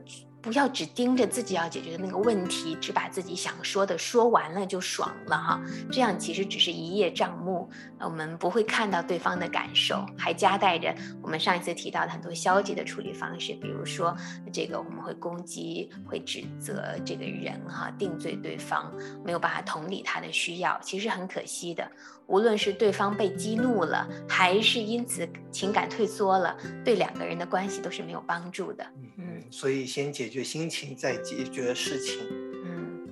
[0.47, 7.69] 不要只盯着自己要解决的那个问题，只把自己想说的说完了就爽了哈，这样其实只是一叶障目，
[7.99, 14.17] 我们不会看到对方的感受，还夹带着我们上一次提到的很多消极的处理方式，比如说
[14.53, 18.95] 这个我们会攻击、会指责这个人哈，定罪对方，
[19.25, 21.91] 没有办法同理他的需要，其实很可惜的。
[22.27, 28.85] 无论是对方被激怒了，还是因此情感退缩了，对两个人的关系都是没有帮助的。
[29.17, 32.19] 嗯，所以先解决心情，再解决事情。
[32.65, 33.09] 嗯，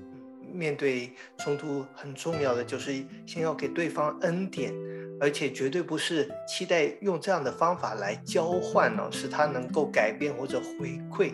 [0.52, 4.74] 面对冲突很重要的就是先要给对方恩典，
[5.20, 11.32] 而且绝对不是期待用这样的方法来交换哦，使他能够改变或者回馈。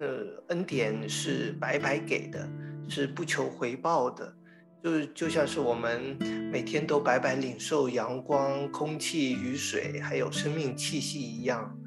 [0.00, 2.46] 呃，恩典是白白给的，
[2.88, 4.34] 是不求回报的。
[4.82, 6.16] 就是就像是我们
[6.50, 11.78] 每天都白白领受阳光、空气、雨水，还有生命气息一样，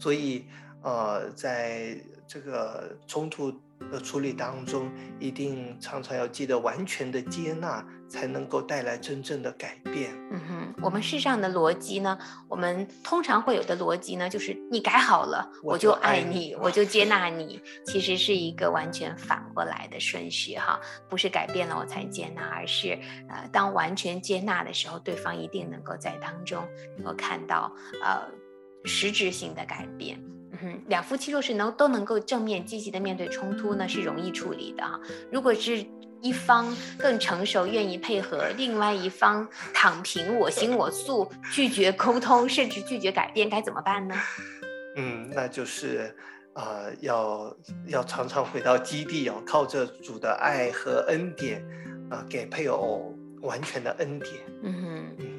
[0.00, 0.46] 所以
[0.82, 3.52] 呃，在这个冲突
[3.90, 7.84] 的处理当中，一定常常要记得完全的接纳。
[8.06, 10.14] 才能够带来真正的改变。
[10.30, 12.16] 嗯哼，我们世上的逻辑呢，
[12.48, 17.60] 我们通常会有的逻辑呢，就是你改好了，我就爱你，我就接 纳你。
[17.86, 20.78] 其实是一个完全反过来的顺序哈，
[21.08, 22.96] 不是改变了我才接纳，而是
[23.28, 26.62] 呃，当完全接纳的时候，对方一定能够在当中
[26.96, 28.28] 能够看到呃
[28.84, 30.22] 实质性的改变。
[30.64, 34.98] 嗯哼，两夫妻若是能都能够正面积极的面对冲突呢，是容易处理的哈。
[35.30, 35.84] 如果是
[36.22, 44.14] 一方更成熟，愿意配合；另外一方躺平，我行我素，拒绝沟通，甚至拒绝改变，该怎么办呢？
[44.96, 46.16] 嗯，那就是，
[46.54, 47.54] 呃，要
[47.88, 51.62] 要常常回到基地哦，靠着主的爱和恩典，
[52.10, 54.32] 啊，给配偶完全的恩典。
[54.62, 55.33] 嗯哼。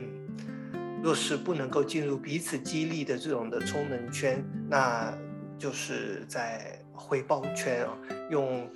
[1.06, 5.16] 若是不能够进入彼此激励的这种的充能圈，那
[5.56, 7.96] 就是在回报圈啊，
[8.32, 8.68] 用。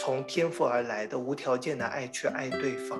[0.00, 2.98] 从天赋而来的无条件的爱去爱对方。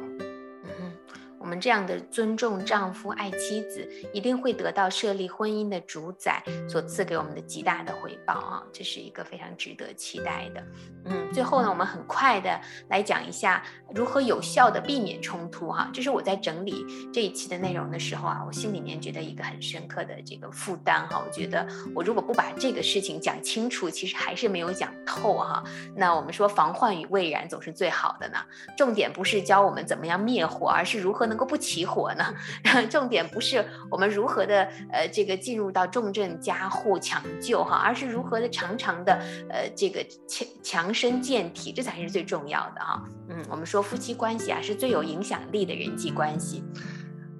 [1.60, 8.62] 这样的尊重丈夫、爱妻子，一定会得到设立婚姻的主宰所赐给我们的极大的回报啊！
[8.72, 10.62] 这是一个非常值得期待的。
[11.06, 13.62] 嗯，最后呢，我们很快的来讲一下
[13.94, 15.88] 如何有效的避免冲突哈。
[15.92, 21.22] 这是我在整理这一期的内容的时候啊，我心里面觉得一个很深刻的这个负担哈。
[21.24, 25.62] 我觉得我如果不把这个事情讲清楚，其实还是没有讲透哈。
[25.94, 28.38] 那我们说防患于未然总是最好的呢。
[28.76, 31.43] 重点不是教我们怎么样灭火，而是如何能够。
[31.44, 32.24] 不起火呢？
[32.90, 39.12] 重点不是我们如何的呃这个进入到重症加护抢救哈，而是如何的常常的
[39.48, 43.02] 呃这个强强身健体，这才是最重要的哈。
[43.28, 46.62] 嗯，我们说夫妻关系啊是最有影响力的人际关系，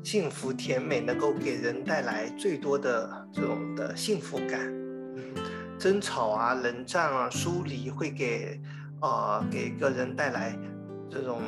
[0.03, 4.61] 幸福甜美能够给人带来最多的这种的幸福感。
[5.17, 5.35] 嗯，
[5.79, 8.61] 争吵啊、冷战啊、疏离会给
[9.01, 10.57] 呃给个人带来
[11.11, 11.41] 这种。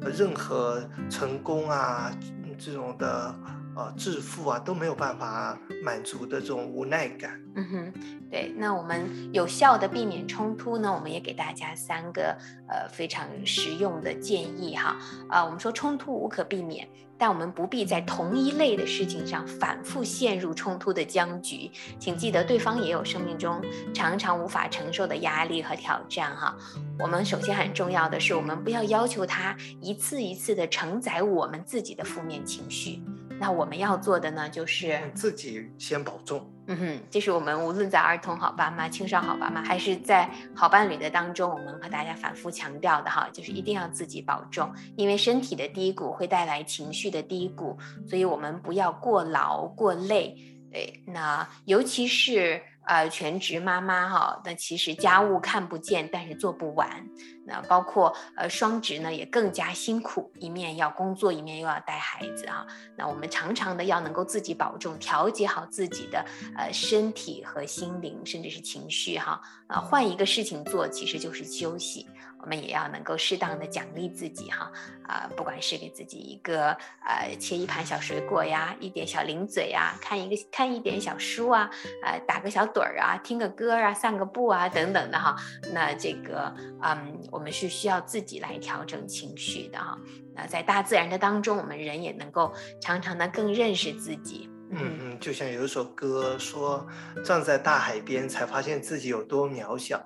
[0.00, 2.10] 任何成功啊，
[2.58, 3.34] 这种的
[3.76, 7.40] 呃致富啊都没有办法满足的这种无奈感。
[7.54, 7.92] 嗯哼，
[8.30, 8.52] 对。
[8.56, 10.92] 那我们有效的避免冲突呢？
[10.92, 12.36] 我们也给大家三个
[12.68, 14.96] 呃非常实用的建议哈。
[15.28, 16.88] 啊，我们说冲突无可避免。
[17.20, 21.70] 但我们不必在同一类的事情上反复陷入冲突的僵局。
[21.98, 23.60] 请记得，对方也有生命中
[23.92, 26.34] 常常无法承受的压力和挑战。
[26.34, 26.56] 哈，
[26.98, 33.02] 我们首先很重要的是，我们不要要求他一次一次的承载我们自己的负面情绪。
[33.38, 36.50] 那我们要做的呢，就是自己先保重。
[36.72, 47.76] 嗯哼，这是我们无论在儿童好爸妈、青少好爸妈，还是在好伴侣的当中，我们和大家反复强调的哈，就是一定要自己保重，因为身体的低谷会带来情绪的低谷，
[48.08, 50.36] 所以我们不要过劳过累。
[50.70, 52.62] 对，那尤其是。
[52.90, 57.06] 呃，全职妈妈哈，那其实家务看不见，但是做不完。
[57.46, 62.66] 那包括呃双职呢，也更加辛苦，一面要工作，一面又要带孩子哈。
[62.96, 66.24] 那我们常常的要能够自己保重，调节好自己的
[66.56, 69.40] 呃身体和心灵，甚至是情绪哈。
[69.68, 72.08] 啊，换一个事情做，其实就是休息。
[72.42, 74.70] 我们也要能够适当的奖励自己哈。
[75.06, 76.70] 啊，不管是给自己一个
[77.04, 81.68] 呃切一盘小水果呀，一点小零嘴呀，看一个看一点小书啊，
[82.04, 85.34] 呃打个小盹儿啊，听个歌啊，散个步啊等等的哈。
[85.72, 89.98] 那这个嗯，我们是需要自己来调整情绪的哈。
[90.32, 94.48] 那在大自然的当中，我们人也能够常常的更认识自己。
[94.70, 96.86] 嗯嗯，就像有一首歌说，
[97.24, 100.00] 站在大海边才发现自己有多渺小。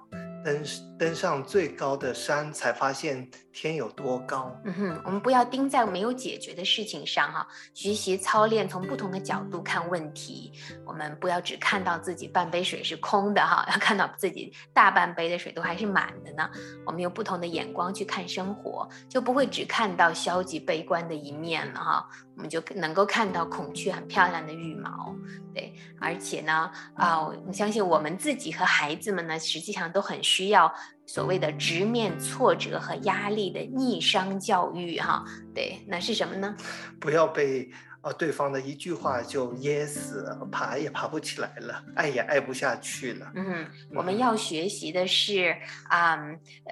[0.45, 0.63] 登
[0.99, 4.55] 登上最高的山，才发现天有多高。
[4.65, 10.53] 嗯哼，我们不要盯在没有解决的事情上哈，学习操练从不同的角度看问题。
[10.85, 16.49] 我们不要只看到自己半杯水是空的哈， 要看到自己大半杯的水都还是满的呢。
[16.85, 22.07] 我们用不同的眼光去看生活，就不会只看到消极悲观的一面了哈。
[22.37, 25.15] 我们就能够看到孔雀很漂亮的羽毛，
[25.55, 30.73] 对，而且呢，啊，我相信我们自己和孩子们呢，实际上都很需要
[31.07, 35.25] 所谓的直面挫折和压力的逆商教育，哈，
[35.55, 36.57] 对，那是什么呢？
[37.01, 37.71] 不要被。
[38.05, 43.33] 啊，对方的一句话就噎死，爬也爬不起来了，爱也爱不下去了。
[43.35, 45.57] 嗯，我们要学习的是
[45.89, 46.19] 啊，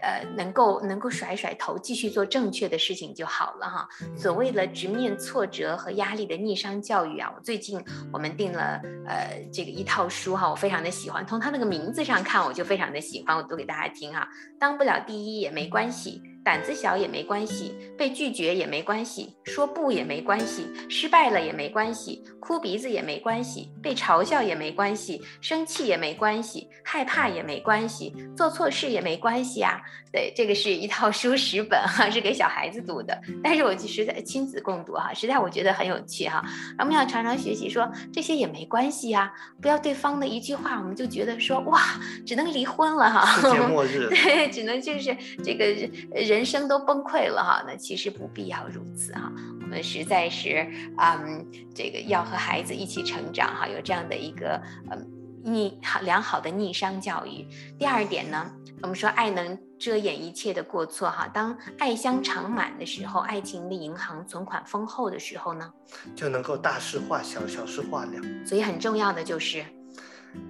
[0.03, 3.89] 呃，能够能够甩甩头，继续做正确的事情就好了哈。
[4.15, 7.83] 所谓的直面挫折和压力的逆商教育啊，我最近
[8.13, 14.29] 我们订了呃这个一套书哈，我非常的喜欢，从它那个名字上看我就非常的喜欢，我读给大家听哈。
[14.61, 16.23] 当不了第一也没关系。
[16.44, 29.81] 胆子小也没关系，被拒绝也没关系，说不也没关系，失败了也没关系，哭鼻子也没关系，被嘲笑也没关系，生气也没关系，害怕也没关系，做错事也没关系啊。
[30.12, 36.44] 对，这个是一套书十本哈，是给小孩子读的，但是我实在亲子共读哈，实在我觉得很有趣哈。
[36.78, 39.32] 我们要常常学习说这些也没关系呀，
[39.62, 41.81] 不要对方的一句话我们就觉得说哇，
[42.27, 46.32] 只能离婚了哈，世界末日，对，只能就是这个人。
[46.33, 49.31] 人生都崩溃了哈，那其实不必要如此哈。
[49.61, 54.59] 我们实在是嗯，这个要和孩子一起成长哈，有这样的一个
[54.91, 55.07] 嗯
[55.45, 57.47] 逆好良好的逆商教育。
[57.79, 58.51] 第二点呢，
[58.81, 61.29] 我们说爱能遮掩一切的过错哈。
[61.29, 65.71] 当爱香常满的时候，爱情的银行存款丰厚的时候呢，
[66.17, 68.13] 就能够大事化小，小事化了。
[68.47, 69.63] 所以很重要的就是，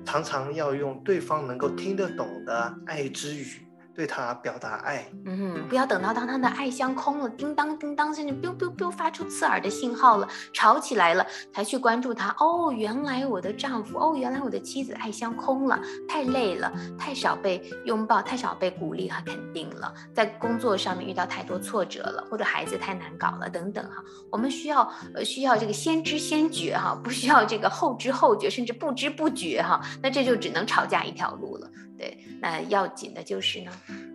[0.05, 3.67] 常常要用对方能够听得懂的爱之语。
[3.94, 12.35] 对他表达爱，嗯哼，不要等到当他的爱箱空了，叮当叮当，甚至 biu biu biu 发出刺耳的信号了，吵起来了，才去关注他。
[12.39, 15.78] 哦，原来我的丈夫，哦，原来我的妻子爱箱空了，
[16.09, 24.02] 太累了，太少被拥抱，太少被鼓励和肯定了，在工作上面遇到太多挫折了，或者孩子太难搞了，等等哈。
[24.31, 31.69] 我们需要呃需要这个先知先觉哈，不需要这个后知后觉，甚至不知不觉哈，那这就只能吵架一条路了。
[31.98, 33.70] 对，那要紧的就是呢，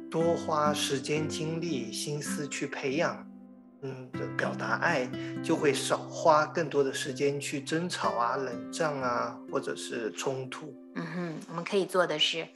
[0.10, 3.28] 多花时间、精力、心思去培养，
[3.82, 5.10] 嗯，表达爱，
[5.44, 10.74] 就会少花更多的时间去争吵啊、冷战啊，或者是冲突。
[10.96, 12.48] 嗯哼，我们可以做的是，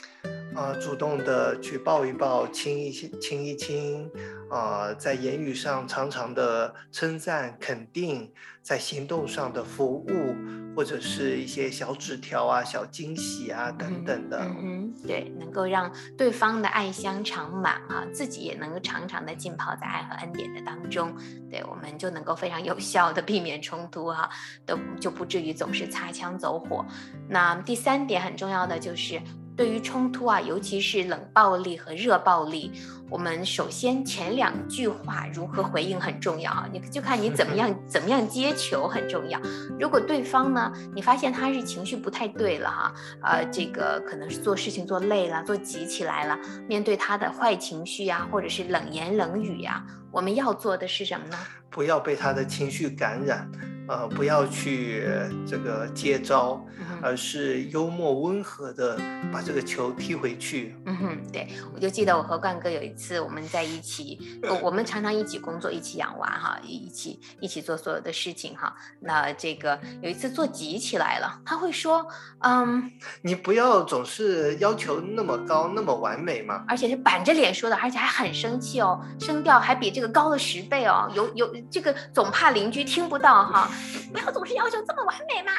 [0.56, 4.10] 啊，主动的去抱一抱，亲一亲一亲，
[4.50, 10.36] 啊，在言语上常常的称赞肯定，在行动上的服务，
[10.76, 14.40] 或者是一些小纸条啊、小惊喜啊等等的。
[14.42, 21.16] 嗯哼，对，能够让对方的爱香长满啊，自己也能够常常的浸泡在爱和恩典的当中，
[21.50, 24.30] 对我们就能够非常有效的避免冲突哈，
[24.66, 26.86] 都就不至于总是擦枪走火。
[27.30, 29.22] 那第三点很重要的就是。
[29.56, 32.72] 对于冲突啊，尤其是冷暴力和热暴力，
[33.10, 39.40] 我们首先前两句话如何回应很重要啊，你就看你怎么样 怎么样接球很重要。
[39.80, 51.38] 如果对方呢，你发现他是情绪不太对了哈，呃，这个可能是做事情做累了，做急起来了，面对他的坏情绪呀，或者是冷言冷语呀，我们要做的是什么呢？
[51.70, 53.50] 不要被他的情绪感染。
[53.92, 55.04] 呃，不要去
[55.46, 56.66] 这个接招，
[57.02, 58.98] 而是幽默温和的
[59.34, 60.78] 把这个球踢回去。
[60.86, 68.74] 嗯哼，对，我就记得我和冠哥有一次我们在一起，我们常常一起工作，一起养娃哈，一起一起做所有的事情哈。
[69.02, 72.08] 那这个有一次做急起来了，他会说，
[72.40, 72.90] 嗯，
[73.22, 76.64] 你不要总是要求那么高，那么完美嘛。
[76.66, 83.70] 而且是板着脸说的，而且还很生气哦，声调还比这个高了十倍哦，有有这个总怕邻居听不到哈。
[84.12, 85.52] 不要总是要求这么完美嘛，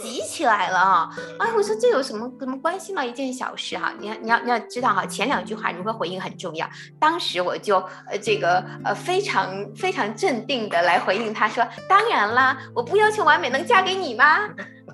[0.00, 1.10] 急起来了啊！
[1.38, 3.04] 哎，我说这有什么什么关系吗？
[3.04, 6.68] 一件小事哈，你要你要你要知道哈，前两句话如何回应很重要。
[6.98, 7.78] 当时我就
[8.10, 14.48] 呃这个呃非常非常镇定的来回应他说，当然啦，我不要求完美，能嫁给你吗？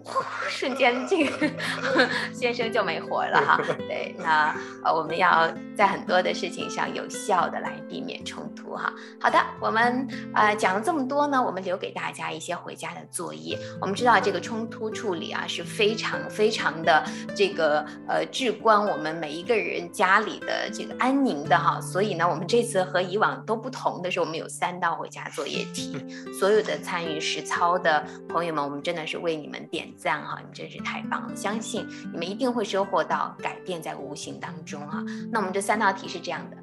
[0.49, 1.51] 瞬间，这个
[2.33, 3.61] 先生就没活了哈。
[3.89, 4.55] 对，那
[4.85, 8.93] 呃，我们要在很多的事情上有效的来避免冲突哈。
[9.20, 13.59] 好的，我们呃讲了这么多呢，我们留给大家一些回家的作业。
[13.81, 17.05] 我们知道这个冲突处理啊是非常非常的
[17.35, 21.81] 这个呃至关我们每一个人家里的这个安宁的哈。
[21.81, 26.05] 所以呢，我们这次和以往都不同的是，我们有三道回家作业题。
[26.39, 29.91] 所有的参与实操的朋友们，我们真的是为你们点。
[29.93, 31.36] 赞哈，你真是太棒了！
[31.36, 35.05] 相信你们一定会收获到改变在无形当中哈。
[35.31, 36.56] 那我们这三道题是这样的：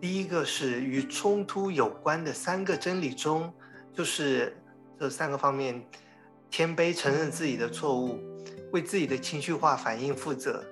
[0.00, 3.52] 第一个是与冲突有关的三个真理中，
[3.92, 4.56] 就是
[4.98, 5.84] 这三个方面：
[6.50, 8.18] 谦卑承认自己的错误，
[8.72, 10.64] 为自己的情绪化反应负责，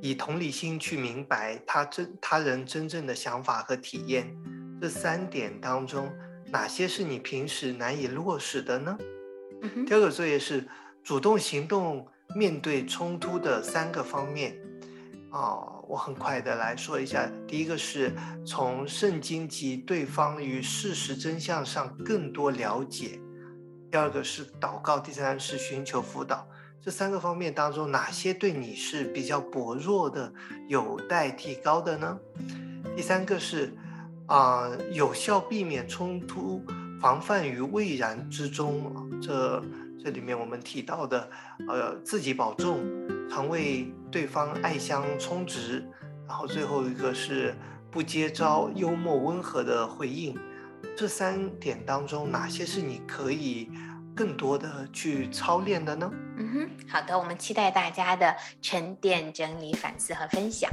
[0.00, 4.34] 以同理心去明白他真他人真正的想法和体验。
[4.80, 6.12] 这三点当中，
[6.50, 8.96] 哪些是你平时难以落实的呢？
[9.86, 10.66] 第二个作业是。
[11.06, 12.04] 主动行动
[12.34, 14.58] 面对冲突的三个方面，
[15.30, 15.54] 啊，
[15.86, 17.30] 我很快的来说一下。
[17.46, 18.12] 第一个是
[18.44, 23.20] 从圣经及对方与事实真相上更多了解；
[23.88, 26.44] 第二个是祷告；第三是寻求辅导。
[26.82, 30.32] 这三个方面当中，哪些对你是比较薄弱的，
[30.68, 32.18] 有待提高的呢？
[32.96, 33.72] 第三个是
[34.26, 36.64] 啊，有效避免冲突，
[37.00, 39.08] 防范于未然之中。
[39.22, 39.62] 这
[40.06, 41.28] 这里面我们提到的，
[41.66, 42.78] 呃，自己保重，
[43.28, 45.84] 常为对方爱香充值，
[46.28, 47.52] 然后最后一个是
[47.90, 50.38] 不接招，幽默温和的回应。
[50.96, 53.68] 这三点当中，哪些是你可以
[54.14, 56.08] 更多的去操练的呢？
[56.38, 60.70] 嗯哼，好的，我们期待大家的沉淀、整理、反思和分享。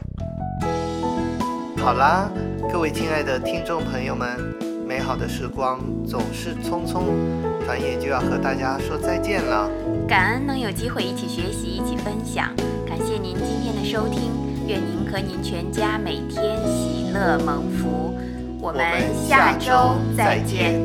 [1.80, 2.30] 好啦，
[2.72, 4.73] 各位亲爱的听众朋友们。
[4.94, 7.06] 美好的时光总是匆匆，
[7.66, 9.68] 转眼就要和大家说再见了。
[10.08, 12.56] 感恩能有机会一起学习，一起分享。
[12.88, 14.30] 感谢您今天的收听，
[14.68, 18.16] 愿您和您全家每天喜乐蒙福。
[18.62, 18.86] 我们
[19.28, 20.80] 下周再见。